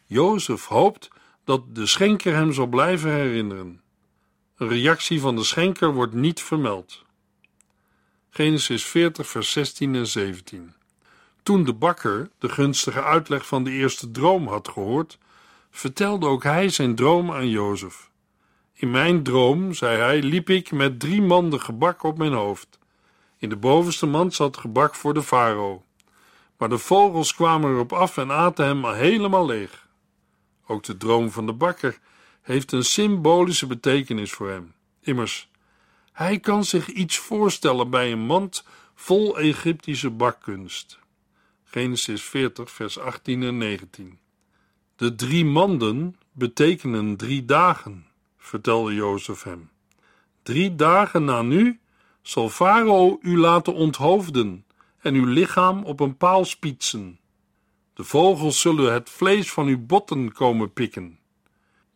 Jozef 0.05 0.65
hoopt 0.65 1.09
dat 1.43 1.75
de 1.75 1.85
schenker 1.85 2.33
hem 2.33 2.53
zal 2.53 2.67
blijven 2.67 3.11
herinneren. 3.11 3.81
Een 4.57 4.67
reactie 4.67 5.19
van 5.19 5.35
de 5.35 5.43
schenker 5.43 5.93
wordt 5.93 6.13
niet 6.13 6.41
vermeld. 6.41 7.03
Genesis 8.29 8.85
40, 8.85 9.27
vers 9.27 9.51
16 9.51 9.95
en 9.95 10.07
17. 10.07 10.73
Toen 11.43 11.63
de 11.63 11.73
bakker 11.73 12.29
de 12.37 12.49
gunstige 12.49 13.03
uitleg 13.03 13.47
van 13.47 13.63
de 13.63 13.71
eerste 13.71 14.11
droom 14.11 14.47
had 14.47 14.67
gehoord, 14.67 15.17
vertelde 15.71 16.27
ook 16.27 16.43
hij 16.43 16.69
zijn 16.69 16.95
droom 16.95 17.31
aan 17.31 17.49
Jozef. 17.49 18.11
In 18.73 18.91
mijn 18.91 19.23
droom, 19.23 19.73
zei 19.73 19.97
hij, 19.97 20.21
liep 20.21 20.49
ik 20.49 20.71
met 20.71 20.99
drie 20.99 21.21
manden 21.21 21.61
gebak 21.61 22.03
op 22.03 22.17
mijn 22.17 22.33
hoofd. 22.33 22.79
In 23.37 23.49
de 23.49 23.55
bovenste 23.55 24.05
mand 24.05 24.33
zat 24.33 24.57
gebak 24.57 24.95
voor 24.95 25.13
de 25.13 25.23
farao. 25.23 25.83
Maar 26.57 26.69
de 26.69 26.77
vogels 26.77 27.35
kwamen 27.35 27.71
erop 27.71 27.93
af 27.93 28.17
en 28.17 28.31
aten 28.31 28.65
hem 28.65 28.85
helemaal 28.85 29.45
leeg. 29.45 29.87
Ook 30.67 30.83
de 30.83 30.97
droom 30.97 31.31
van 31.31 31.45
de 31.45 31.53
bakker 31.53 31.99
heeft 32.41 32.71
een 32.71 32.83
symbolische 32.83 33.67
betekenis 33.67 34.31
voor 34.31 34.49
hem. 34.49 34.73
Immers, 35.01 35.49
hij 36.11 36.39
kan 36.39 36.63
zich 36.63 36.87
iets 36.87 37.17
voorstellen 37.17 37.89
bij 37.89 38.11
een 38.11 38.25
mand 38.25 38.65
vol 38.95 39.39
Egyptische 39.39 40.09
bakkunst. 40.09 41.01
Genesis 41.73 42.21
40, 42.21 42.71
vers 42.71 42.99
18 42.99 43.43
en 43.43 43.57
19. 43.57 44.19
De 44.95 45.15
drie 45.15 45.45
manden 45.45 46.15
betekenen 46.31 47.17
drie 47.17 47.45
dagen, 47.45 48.05
vertelde 48.37 48.93
Jozef 48.93 49.43
hem. 49.43 49.69
Drie 50.43 50.75
dagen 50.75 51.23
na 51.23 51.41
nu 51.41 51.79
zal 52.21 52.49
Farao 52.49 53.19
u 53.21 53.37
laten 53.37 53.73
onthoofden 53.73 54.65
en 54.99 55.13
uw 55.13 55.25
lichaam 55.25 55.83
op 55.83 55.99
een 55.99 56.17
paal 56.17 56.45
spietsen. 56.45 57.19
De 57.93 58.03
vogels 58.03 58.61
zullen 58.61 58.93
het 58.93 59.09
vlees 59.09 59.51
van 59.51 59.67
uw 59.67 59.85
botten 59.85 60.31
komen 60.31 60.73
pikken. 60.73 61.19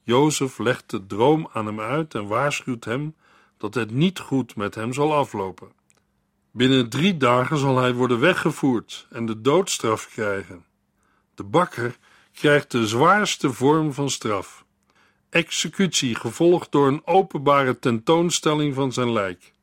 Jozef 0.03 0.57
legt 0.57 0.89
de 0.89 1.05
droom 1.05 1.49
aan 1.53 1.65
hem 1.65 1.79
uit 1.79 2.15
en 2.15 2.27
waarschuwt 2.27 2.85
hem 2.85 3.15
dat 3.57 3.73
het 3.73 3.91
niet 3.91 4.19
goed 4.19 4.55
met 4.55 4.75
hem 4.75 4.93
zal 4.93 5.15
aflopen. 5.15 5.76
Binnen 6.57 6.89
drie 6.89 7.17
dagen 7.17 7.57
zal 7.57 7.77
hij 7.77 7.93
worden 7.93 8.19
weggevoerd 8.19 9.07
en 9.09 9.25
de 9.25 9.41
doodstraf 9.41 10.09
krijgen. 10.09 10.65
De 11.35 11.43
bakker 11.43 11.97
krijgt 12.33 12.71
de 12.71 12.87
zwaarste 12.87 13.53
vorm 13.53 13.93
van 13.93 14.09
straf: 14.09 14.65
executie, 15.29 16.15
gevolgd 16.15 16.71
door 16.71 16.87
een 16.87 17.01
openbare 17.05 17.79
tentoonstelling 17.79 18.73
van 18.75 18.93
zijn 18.93 19.11
lijk. 19.11 19.53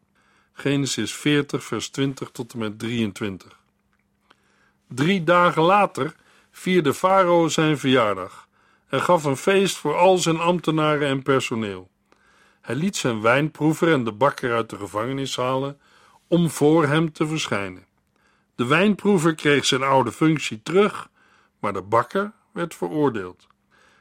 Genesis 0.52 1.14
40, 1.14 1.64
vers 1.64 1.88
20 1.88 2.30
tot 2.30 2.52
en 2.52 2.58
met 2.58 2.78
23. 2.78 3.58
Drie 4.88 5.24
dagen 5.24 5.62
later 5.62 6.14
vierde 6.50 6.94
Farao 6.94 7.48
zijn 7.48 7.78
verjaardag 7.78 8.48
en 8.88 9.00
gaf 9.00 9.24
een 9.24 9.36
feest 9.36 9.76
voor 9.76 9.96
al 9.96 10.18
zijn 10.18 10.38
ambtenaren 10.38 11.08
en 11.08 11.22
personeel. 11.22 11.90
Hij 12.60 12.74
liet 12.74 12.96
zijn 12.96 13.20
wijnproever 13.20 13.92
en 13.92 14.04
de 14.04 14.12
bakker 14.12 14.54
uit 14.54 14.70
de 14.70 14.76
gevangenis 14.76 15.36
halen 15.36 15.78
om 16.34 16.50
voor 16.50 16.86
hem 16.86 17.12
te 17.12 17.26
verschijnen. 17.26 17.86
De 18.54 18.66
wijnproever 18.66 19.34
kreeg 19.34 19.64
zijn 19.64 19.82
oude 19.82 20.12
functie 20.12 20.62
terug, 20.62 21.08
maar 21.58 21.72
de 21.72 21.82
bakker 21.82 22.32
werd 22.52 22.74
veroordeeld. 22.74 23.46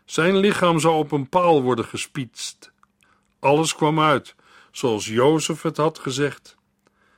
Zijn 0.05 0.37
lichaam 0.37 0.79
zou 0.79 0.95
op 0.95 1.11
een 1.11 1.29
paal 1.29 1.61
worden 1.61 1.85
gespietst. 1.85 2.71
Alles 3.39 3.75
kwam 3.75 3.99
uit, 3.99 4.35
zoals 4.71 5.05
Jozef 5.05 5.61
het 5.61 5.77
had 5.77 5.99
gezegd. 5.99 6.55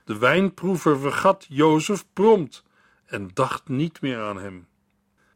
De 0.06 0.18
wijnproever 0.18 1.00
vergat 1.00 1.46
Jozef 1.50 2.06
prompt 2.14 2.64
en 3.06 3.30
dacht 3.34 3.68
niet 3.68 4.02
meer 4.02 4.22
aan 4.22 4.40
hem. 4.40 4.68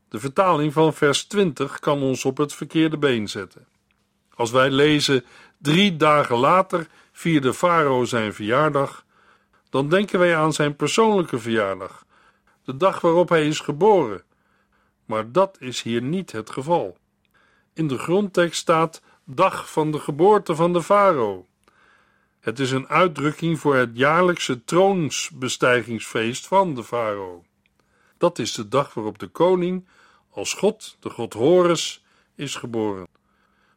De 0.09 0.19
vertaling 0.19 0.73
van 0.73 0.93
vers 0.93 1.23
20 1.23 1.79
kan 1.79 2.01
ons 2.01 2.25
op 2.25 2.37
het 2.37 2.53
verkeerde 2.53 2.97
been 2.97 3.29
zetten. 3.29 3.67
Als 4.35 4.51
wij 4.51 4.69
lezen: 4.69 5.25
Drie 5.57 5.95
dagen 5.95 6.37
later 6.37 6.87
vierde 7.11 7.53
Farao 7.53 8.05
zijn 8.05 8.33
verjaardag, 8.33 9.07
dan 9.69 9.89
denken 9.89 10.19
wij 10.19 10.37
aan 10.37 10.53
zijn 10.53 10.75
persoonlijke 10.75 11.39
verjaardag, 11.39 12.05
de 12.63 12.77
dag 12.77 13.01
waarop 13.01 13.29
hij 13.29 13.47
is 13.47 13.59
geboren. 13.59 14.23
Maar 15.05 15.31
dat 15.31 15.57
is 15.59 15.81
hier 15.81 16.01
niet 16.01 16.31
het 16.31 16.49
geval. 16.49 16.97
In 17.73 17.87
de 17.87 17.97
grondtekst 17.97 18.59
staat 18.59 19.01
dag 19.23 19.71
van 19.71 19.91
de 19.91 19.99
geboorte 19.99 20.55
van 20.55 20.73
de 20.73 20.83
farao. 20.83 21.47
Het 22.39 22.59
is 22.59 22.71
een 22.71 22.87
uitdrukking 22.87 23.59
voor 23.59 23.75
het 23.75 23.89
jaarlijkse 23.93 24.63
troonsbestijgingsfeest 24.63 26.47
van 26.47 26.75
de 26.75 26.83
farao. 26.83 27.43
Dat 28.17 28.39
is 28.39 28.53
de 28.53 28.67
dag 28.67 28.93
waarop 28.93 29.19
de 29.19 29.27
koning 29.27 29.87
als 30.29 30.53
God, 30.53 30.97
de 30.99 31.09
god 31.09 31.33
Horus, 31.33 32.03
is 32.35 32.55
geboren. 32.55 33.07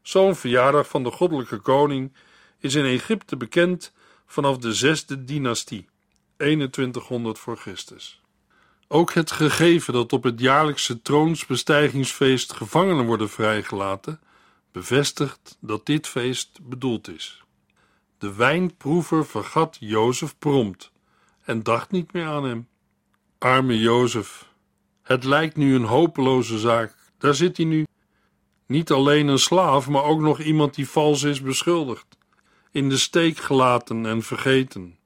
Zo'n 0.02 0.34
verjaardag 0.34 0.88
van 0.88 1.02
de 1.02 1.10
goddelijke 1.10 1.58
koning 1.58 2.12
is 2.58 2.74
in 2.74 2.84
Egypte 2.84 3.36
bekend 3.36 3.92
vanaf 4.32 4.58
de 4.58 4.74
zesde 4.74 5.24
dynastie, 5.24 5.88
2100 6.36 7.38
voor 7.38 7.56
Christus. 7.56 8.20
Ook 8.88 9.12
het 9.12 9.30
gegeven 9.30 9.92
dat 9.92 10.12
op 10.12 10.22
het 10.22 10.40
jaarlijkse 10.40 11.02
troonsbestijgingsfeest 11.02 12.52
gevangenen 12.52 13.06
worden 13.06 13.28
vrijgelaten, 13.28 14.20
bevestigt 14.72 15.56
dat 15.60 15.86
dit 15.86 16.06
feest 16.06 16.58
bedoeld 16.62 17.08
is. 17.08 17.42
De 18.18 18.34
wijnproever 18.34 19.26
vergat 19.26 19.76
Jozef 19.80 20.38
prompt 20.38 20.92
en 21.44 21.62
dacht 21.62 21.90
niet 21.90 22.12
meer 22.12 22.26
aan 22.26 22.44
hem. 22.44 22.68
Arme 23.38 23.78
Jozef, 23.78 24.48
het 25.02 25.24
lijkt 25.24 25.56
nu 25.56 25.74
een 25.74 25.84
hopeloze 25.84 26.58
zaak. 26.58 26.94
Daar 27.18 27.34
zit 27.34 27.56
hij 27.56 27.66
nu. 27.66 27.86
Niet 28.66 28.90
alleen 28.90 29.26
een 29.26 29.38
slaaf, 29.38 29.88
maar 29.88 30.04
ook 30.04 30.20
nog 30.20 30.40
iemand 30.40 30.74
die 30.74 30.88
vals 30.88 31.22
is 31.22 31.40
beschuldigd, 31.40 32.06
in 32.72 32.88
de 32.88 32.96
steek 32.96 33.38
gelaten 33.38 34.06
en 34.06 34.22
vergeten. 34.22 34.98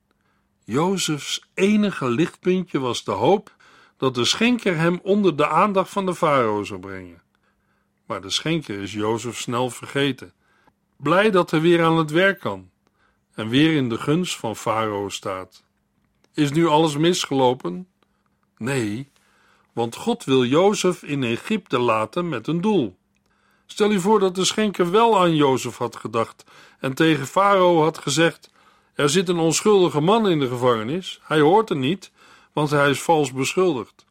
Jozefs 0.64 1.48
enige 1.54 2.08
lichtpuntje 2.08 2.78
was 2.78 3.04
de 3.04 3.10
hoop 3.10 3.54
dat 3.96 4.14
de 4.14 4.24
schenker 4.24 4.76
hem 4.76 5.00
onder 5.02 5.36
de 5.36 5.48
aandacht 5.48 5.90
van 5.90 6.06
de 6.06 6.14
farao 6.14 6.64
zou 6.64 6.80
brengen. 6.80 7.22
Maar 8.06 8.20
de 8.20 8.30
schenker 8.30 8.80
is 8.80 8.92
Jozef 8.92 9.38
snel 9.38 9.70
vergeten, 9.70 10.32
blij 10.96 11.30
dat 11.30 11.50
hij 11.50 11.60
weer 11.60 11.84
aan 11.84 11.96
het 11.96 12.10
werk 12.10 12.40
kan 12.40 12.70
en 13.34 13.48
weer 13.48 13.76
in 13.76 13.88
de 13.88 13.98
gunst 13.98 14.36
van 14.36 14.56
farao 14.56 15.08
staat. 15.08 15.64
Is 16.34 16.52
nu 16.52 16.66
alles 16.66 16.96
misgelopen? 16.96 17.88
Nee, 18.56 19.08
want 19.72 19.96
God 19.96 20.24
wil 20.24 20.44
Jozef 20.44 21.02
in 21.02 21.22
Egypte 21.22 21.78
laten 21.78 22.28
met 22.28 22.46
een 22.46 22.60
doel. 22.60 22.96
Stel 23.66 23.90
je 23.90 24.00
voor 24.00 24.20
dat 24.20 24.34
de 24.34 24.44
schenker 24.44 24.90
wel 24.90 25.20
aan 25.20 25.34
Jozef 25.34 25.76
had 25.76 25.96
gedacht 25.96 26.44
en 26.78 26.94
tegen 26.94 27.26
Farao 27.26 27.82
had 27.82 27.98
gezegd: 27.98 28.50
Er 28.94 29.10
zit 29.10 29.28
een 29.28 29.38
onschuldige 29.38 30.00
man 30.00 30.28
in 30.28 30.40
de 30.40 30.48
gevangenis, 30.48 31.20
hij 31.22 31.40
hoort 31.40 31.70
er 31.70 31.76
niet, 31.76 32.10
want 32.52 32.70
hij 32.70 32.90
is 32.90 33.02
vals 33.02 33.32
beschuldigd. 33.32 34.06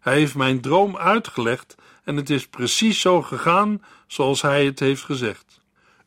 Hij 0.00 0.14
heeft 0.14 0.34
mijn 0.34 0.60
droom 0.60 0.96
uitgelegd 0.96 1.74
en 2.04 2.16
het 2.16 2.30
is 2.30 2.46
precies 2.48 3.00
zo 3.00 3.22
gegaan 3.22 3.84
zoals 4.06 4.42
hij 4.42 4.64
het 4.64 4.78
heeft 4.78 5.02
gezegd. 5.02 5.60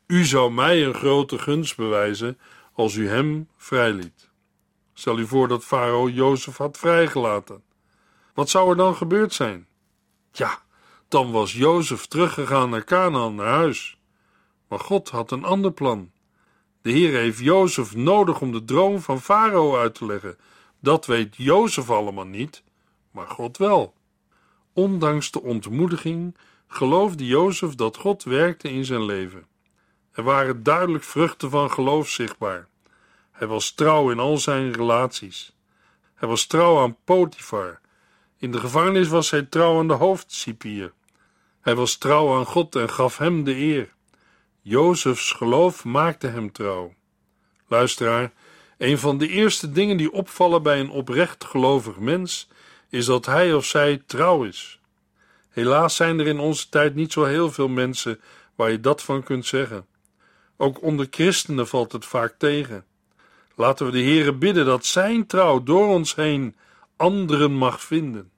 U 0.06 0.24
zou 0.24 0.52
mij 0.52 0.84
een 0.84 0.94
grote 0.94 1.38
gunst 1.38 1.76
bewijzen 1.76 2.38
als 2.72 2.94
u 2.94 3.08
hem 3.08 3.48
vrijliet. 3.56 4.30
Stel 4.94 5.18
u 5.18 5.26
voor 5.26 5.48
dat 5.48 5.64
Farao 5.64 6.08
Jozef 6.08 6.56
had 6.56 6.78
vrijgelaten. 6.78 7.62
Wat 8.34 8.50
zou 8.50 8.70
er 8.70 8.76
dan 8.76 8.96
gebeurd 8.96 9.32
zijn? 9.32 9.66
Ja, 10.32 10.61
dan 11.12 11.30
was 11.30 11.52
Jozef 11.52 12.06
teruggegaan 12.06 12.70
naar 12.70 12.84
Canaan, 12.84 13.34
naar 13.34 13.46
huis. 13.46 13.98
Maar 14.68 14.78
God 14.78 15.08
had 15.08 15.30
een 15.30 15.44
ander 15.44 15.72
plan. 15.72 16.10
De 16.82 16.90
Heer 16.90 17.12
heeft 17.12 17.38
Jozef 17.38 17.94
nodig 17.94 18.40
om 18.40 18.52
de 18.52 18.64
droom 18.64 19.00
van 19.00 19.20
Farao 19.20 19.76
uit 19.76 19.94
te 19.94 20.06
leggen. 20.06 20.38
Dat 20.80 21.06
weet 21.06 21.36
Jozef 21.36 21.90
allemaal 21.90 22.26
niet, 22.26 22.62
maar 23.10 23.26
God 23.26 23.56
wel. 23.56 23.94
Ondanks 24.72 25.30
de 25.30 25.42
ontmoediging 25.42 26.36
geloofde 26.66 27.26
Jozef 27.26 27.74
dat 27.74 27.96
God 27.96 28.22
werkte 28.22 28.70
in 28.70 28.84
zijn 28.84 29.04
leven. 29.04 29.46
Er 30.12 30.22
waren 30.22 30.62
duidelijk 30.62 31.04
vruchten 31.04 31.50
van 31.50 31.70
geloof 31.70 32.08
zichtbaar. 32.08 32.68
Hij 33.30 33.46
was 33.46 33.72
trouw 33.72 34.10
in 34.10 34.18
al 34.18 34.38
zijn 34.38 34.72
relaties. 34.72 35.56
Hij 36.14 36.28
was 36.28 36.46
trouw 36.46 36.80
aan 36.80 36.96
Potifar. 37.04 37.80
In 38.38 38.50
de 38.50 38.58
gevangenis 38.58 39.08
was 39.08 39.30
hij 39.30 39.42
trouw 39.42 39.78
aan 39.78 39.88
de 39.88 39.94
hoofdcipier. 39.94 40.92
Hij 41.62 41.74
was 41.74 41.96
trouw 41.96 42.36
aan 42.36 42.46
God 42.46 42.76
en 42.76 42.90
gaf 42.90 43.18
hem 43.18 43.44
de 43.44 43.56
eer. 43.56 43.92
Jozefs 44.60 45.32
geloof 45.32 45.84
maakte 45.84 46.26
hem 46.26 46.52
trouw. 46.52 46.94
Luisteraar, 47.66 48.32
een 48.78 48.98
van 48.98 49.18
de 49.18 49.28
eerste 49.28 49.72
dingen 49.72 49.96
die 49.96 50.12
opvallen 50.12 50.62
bij 50.62 50.80
een 50.80 50.90
oprecht 50.90 51.44
gelovig 51.44 51.98
mens 51.98 52.48
is 52.88 53.06
dat 53.06 53.26
hij 53.26 53.54
of 53.54 53.64
zij 53.64 54.02
trouw 54.06 54.44
is. 54.44 54.80
Helaas 55.48 55.96
zijn 55.96 56.18
er 56.18 56.26
in 56.26 56.38
onze 56.38 56.68
tijd 56.68 56.94
niet 56.94 57.12
zo 57.12 57.24
heel 57.24 57.50
veel 57.50 57.68
mensen 57.68 58.20
waar 58.54 58.70
je 58.70 58.80
dat 58.80 59.02
van 59.02 59.22
kunt 59.22 59.46
zeggen. 59.46 59.86
Ook 60.56 60.82
onder 60.82 61.06
christenen 61.10 61.68
valt 61.68 61.92
het 61.92 62.04
vaak 62.04 62.34
tegen. 62.38 62.84
Laten 63.54 63.86
we 63.86 63.92
de 63.92 64.02
Heere 64.02 64.32
bidden 64.32 64.64
dat 64.64 64.84
zijn 64.84 65.26
trouw 65.26 65.62
door 65.62 65.88
ons 65.88 66.14
heen 66.14 66.56
anderen 66.96 67.52
mag 67.52 67.82
vinden. 67.82 68.31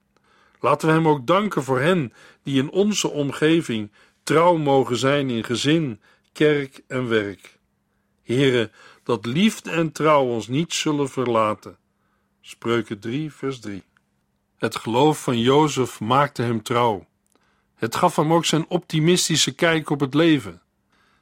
Laten 0.59 0.87
we 0.87 0.93
Hem 0.93 1.07
ook 1.07 1.27
danken 1.27 1.63
voor 1.63 1.79
hen 1.79 2.13
die 2.43 2.61
in 2.61 2.71
onze 2.71 3.09
omgeving 3.09 3.91
trouw 4.23 4.57
mogen 4.57 4.97
zijn 4.97 5.29
in 5.29 5.43
gezin, 5.43 6.01
kerk 6.33 6.81
en 6.87 7.07
werk. 7.07 7.59
Here, 8.23 8.71
dat 9.03 9.25
liefde 9.25 9.71
en 9.71 9.91
trouw 9.91 10.25
ons 10.25 10.47
niet 10.47 10.73
zullen 10.73 11.09
verlaten. 11.09 11.77
Spreuken 12.41 12.99
3, 12.99 13.33
vers 13.33 13.59
3. 13.59 13.83
Het 14.57 14.75
geloof 14.75 15.23
van 15.23 15.39
Jozef 15.39 15.99
maakte 15.99 16.41
hem 16.41 16.61
trouw. 16.61 17.05
Het 17.75 17.95
gaf 17.95 18.15
hem 18.15 18.33
ook 18.33 18.45
zijn 18.45 18.65
optimistische 18.67 19.55
kijk 19.55 19.89
op 19.89 19.99
het 19.99 20.13
leven, 20.13 20.61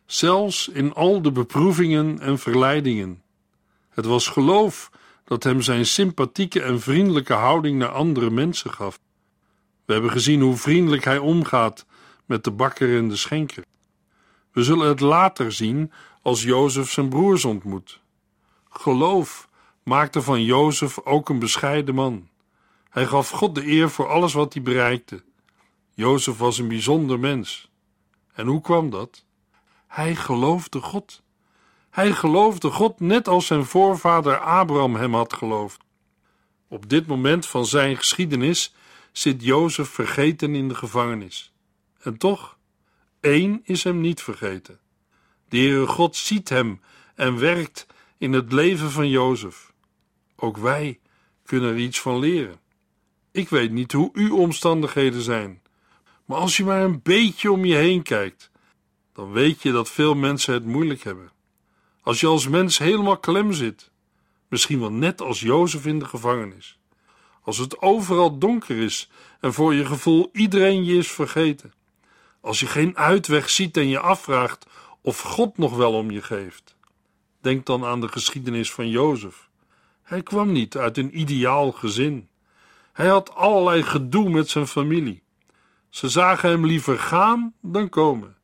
zelfs 0.05 0.67
in 0.67 0.93
al 0.93 1.21
de 1.21 1.31
beproevingen 1.31 2.19
en 2.19 2.39
verleidingen. 2.39 3.23
Het 3.89 4.05
was 4.05 4.27
geloof 4.27 4.91
dat 5.23 5.43
hem 5.43 5.61
zijn 5.61 5.85
sympathieke 5.85 6.61
en 6.61 6.81
vriendelijke 6.81 7.33
houding 7.33 7.77
naar 7.77 7.91
andere 7.91 8.29
mensen 8.29 8.73
gaf. 8.73 8.99
We 9.85 9.93
hebben 9.93 10.11
gezien 10.11 10.41
hoe 10.41 10.55
vriendelijk 10.55 11.03
hij 11.03 11.17
omgaat 11.17 11.85
met 12.25 12.43
de 12.43 12.51
bakker 12.51 12.97
en 12.97 13.09
de 13.09 13.15
schenker. 13.15 13.63
We 14.51 14.63
zullen 14.63 14.87
het 14.87 14.99
later 14.99 15.51
zien 15.51 15.91
als 16.21 16.43
Jozef 16.43 16.91
zijn 16.91 17.09
broers 17.09 17.45
ontmoet. 17.45 18.01
Geloof 18.69 19.49
maakte 19.83 20.21
van 20.21 20.43
Jozef 20.43 20.99
ook 20.99 21.29
een 21.29 21.39
bescheiden 21.39 21.95
man. 21.95 22.27
Hij 22.89 23.05
gaf 23.05 23.29
God 23.29 23.55
de 23.55 23.67
eer 23.67 23.89
voor 23.89 24.07
alles 24.07 24.33
wat 24.33 24.53
hij 24.53 24.61
bereikte. 24.61 25.23
Jozef 25.93 26.37
was 26.37 26.57
een 26.57 26.67
bijzonder 26.67 27.19
mens. 27.19 27.69
En 28.33 28.47
hoe 28.47 28.61
kwam 28.61 28.89
dat? 28.89 29.25
Hij 29.87 30.15
geloofde 30.15 30.79
God. 30.79 31.21
Hij 31.89 32.11
geloofde 32.11 32.69
God 32.69 32.99
net 32.99 33.27
als 33.27 33.45
zijn 33.45 33.65
voorvader 33.65 34.39
Abraham 34.39 34.95
hem 34.95 35.13
had 35.13 35.33
geloofd. 35.33 35.81
Op 36.67 36.89
dit 36.89 37.07
moment 37.07 37.45
van 37.45 37.65
zijn 37.65 37.97
geschiedenis 37.97 38.73
zit 39.13 39.43
Jozef 39.43 39.89
vergeten 39.89 40.55
in 40.55 40.67
de 40.67 40.75
gevangenis. 40.75 41.53
En 41.99 42.17
toch, 42.17 42.57
één 43.19 43.61
is 43.63 43.83
hem 43.83 44.01
niet 44.01 44.21
vergeten. 44.21 44.79
De 45.49 45.57
Heere 45.57 45.87
God 45.87 46.15
ziet 46.15 46.49
hem 46.49 46.81
en 47.15 47.39
werkt 47.39 47.87
in 48.17 48.33
het 48.33 48.51
leven 48.51 48.91
van 48.91 49.09
Jozef. 49.09 49.73
Ook 50.35 50.57
wij 50.57 50.99
kunnen 51.45 51.69
er 51.69 51.77
iets 51.77 52.01
van 52.01 52.19
leren. 52.19 52.59
Ik 53.31 53.49
weet 53.49 53.71
niet 53.71 53.91
hoe 53.91 54.09
uw 54.13 54.37
omstandigheden 54.37 55.21
zijn, 55.21 55.61
maar 56.25 56.37
als 56.37 56.57
je 56.57 56.63
maar 56.63 56.83
een 56.83 57.01
beetje 57.01 57.51
om 57.51 57.65
je 57.65 57.75
heen 57.75 58.01
kijkt, 58.01 58.51
dan 59.13 59.31
weet 59.31 59.61
je 59.61 59.71
dat 59.71 59.89
veel 59.89 60.15
mensen 60.15 60.53
het 60.53 60.65
moeilijk 60.65 61.03
hebben. 61.03 61.31
Als 62.01 62.19
je 62.19 62.27
als 62.27 62.47
mens 62.47 62.77
helemaal 62.77 63.17
klem 63.17 63.53
zit, 63.53 63.91
misschien 64.47 64.79
wel 64.79 64.91
net 64.91 65.21
als 65.21 65.39
Jozef 65.39 65.85
in 65.85 65.99
de 65.99 66.05
gevangenis. 66.05 66.79
Als 67.43 67.57
het 67.57 67.81
overal 67.81 68.37
donker 68.37 68.77
is 68.77 69.09
en 69.39 69.53
voor 69.53 69.73
je 69.73 69.85
gevoel 69.85 70.29
iedereen 70.33 70.85
je 70.85 70.97
is 70.97 71.11
vergeten. 71.11 71.73
Als 72.41 72.59
je 72.59 72.65
geen 72.65 72.97
uitweg 72.97 73.49
ziet 73.49 73.77
en 73.77 73.87
je 73.87 73.99
afvraagt 73.99 74.65
of 75.01 75.19
God 75.19 75.57
nog 75.57 75.75
wel 75.75 75.93
om 75.93 76.11
je 76.11 76.21
geeft. 76.21 76.75
Denk 77.41 77.65
dan 77.65 77.85
aan 77.85 78.01
de 78.01 78.07
geschiedenis 78.07 78.71
van 78.71 78.89
Jozef. 78.89 79.49
Hij 80.03 80.23
kwam 80.23 80.51
niet 80.51 80.77
uit 80.77 80.97
een 80.97 81.19
ideaal 81.19 81.71
gezin. 81.71 82.27
Hij 82.93 83.07
had 83.07 83.35
allerlei 83.35 83.83
gedoe 83.83 84.29
met 84.29 84.49
zijn 84.49 84.67
familie. 84.67 85.23
Ze 85.89 86.09
zagen 86.09 86.49
hem 86.49 86.65
liever 86.65 86.99
gaan 86.99 87.53
dan 87.61 87.89
komen. 87.89 88.35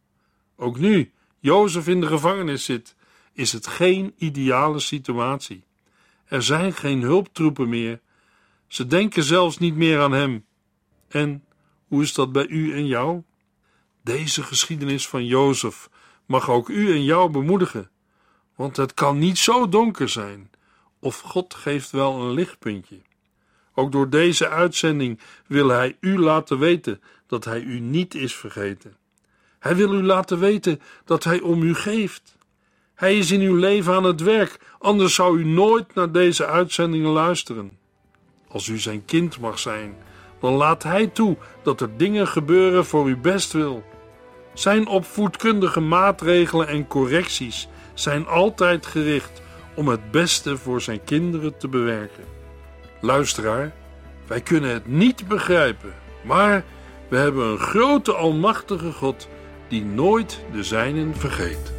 Ook 0.56 0.78
nu 0.78 1.12
Jozef 1.40 1.88
in 1.88 2.02
de 2.02 2.08
gevangenis 2.08 2.64
zit, 2.66 2.96
is 3.34 3.52
het 3.52 3.68
geen 3.68 4.14
ideale 4.18 4.80
situatie. 4.80 5.64
Er 6.26 6.44
zijn 6.44 6.74
geen 6.74 7.02
hulptroepen 7.02 7.70
meer. 7.70 8.02
Ze 8.70 8.88
denken 8.88 9.24
zelfs 9.24 9.58
niet 9.58 9.76
meer 9.76 10.00
aan 10.00 10.12
hem. 10.12 10.46
En 11.08 11.44
hoe 11.88 12.02
is 12.02 12.14
dat 12.14 12.32
bij 12.32 12.48
u 12.48 12.74
en 12.74 12.88
jou? 12.88 13.22
Deze 14.04 14.44
geschiedenis 14.44 15.08
van 15.08 15.26
Jozef 15.26 15.90
mag 16.26 16.50
ook 16.50 16.70
u 16.70 16.92
en 16.92 17.04
jou 17.04 17.30
bemoedigen, 17.30 17.90
want 18.56 18.78
het 18.78 18.94
kan 18.94 19.18
niet 19.18 19.38
zo 19.38 19.70
donker 19.70 20.10
zijn. 20.10 20.50
Of 21.00 21.20
God 21.20 21.54
geeft 21.54 21.92
wel 21.92 22.22
een 22.22 22.32
lichtpuntje. 22.32 23.02
Ook 23.74 23.92
door 23.92 24.10
deze 24.10 24.50
uitzending 24.50 25.20
wil 25.48 25.68
Hij 25.68 25.98
u 26.00 26.20
laten 26.20 26.60
weten 26.60 27.02
dat 27.28 27.46
Hij 27.46 27.62
u 27.62 27.80
niet 27.80 28.16
is 28.16 28.36
vergeten. 28.36 28.98
Hij 29.60 29.76
wil 29.76 29.94
u 29.94 30.04
laten 30.04 30.40
weten 30.40 30.82
dat 31.06 31.24
Hij 31.24 31.42
om 31.42 31.64
u 31.64 31.76
geeft. 31.76 32.38
Hij 32.96 33.18
is 33.18 33.32
in 33.32 33.42
uw 33.42 33.56
leven 33.56 33.94
aan 33.94 34.04
het 34.04 34.22
werk, 34.22 34.60
anders 34.80 35.16
zou 35.16 35.40
u 35.40 35.46
nooit 35.46 35.94
naar 35.94 36.12
deze 36.12 36.46
uitzendingen 36.46 37.12
luisteren. 37.12 37.79
Als 38.52 38.68
u 38.68 38.78
zijn 38.78 39.06
kind 39.06 39.40
mag 39.40 39.60
zijn, 39.60 39.96
dan 40.40 40.54
laat 40.54 40.84
Hij 40.84 41.08
toe 41.08 41.38
dat 41.64 41.82
er 41.82 41.98
dingen 41.98 42.28
gebeuren 42.28 42.86
voor 42.86 43.06
uw 43.06 43.20
bestwil. 43.20 43.84
Zijn 44.54 44.88
opvoedkundige 44.88 45.80
maatregelen 45.80 46.68
en 46.68 46.88
correcties 46.88 47.68
zijn 47.94 48.28
altijd 48.28 48.86
gericht 48.86 49.42
om 49.76 49.88
het 49.88 50.12
beste 50.12 50.58
voor 50.58 50.82
zijn 50.82 51.04
kinderen 51.04 51.58
te 51.58 51.68
bewerken. 51.68 52.24
Luisteraar, 53.02 53.74
wij 54.28 54.42
kunnen 54.42 54.70
het 54.70 54.88
niet 54.88 55.28
begrijpen, 55.28 55.94
maar 56.24 56.64
we 57.10 57.18
hebben 57.18 57.46
een 57.46 57.60
grote 57.60 58.14
almachtige 58.14 58.92
God 58.92 59.28
die 59.68 59.86
nooit 59.86 60.44
de 60.52 60.64
zijnen 60.64 61.16
vergeet. 61.16 61.79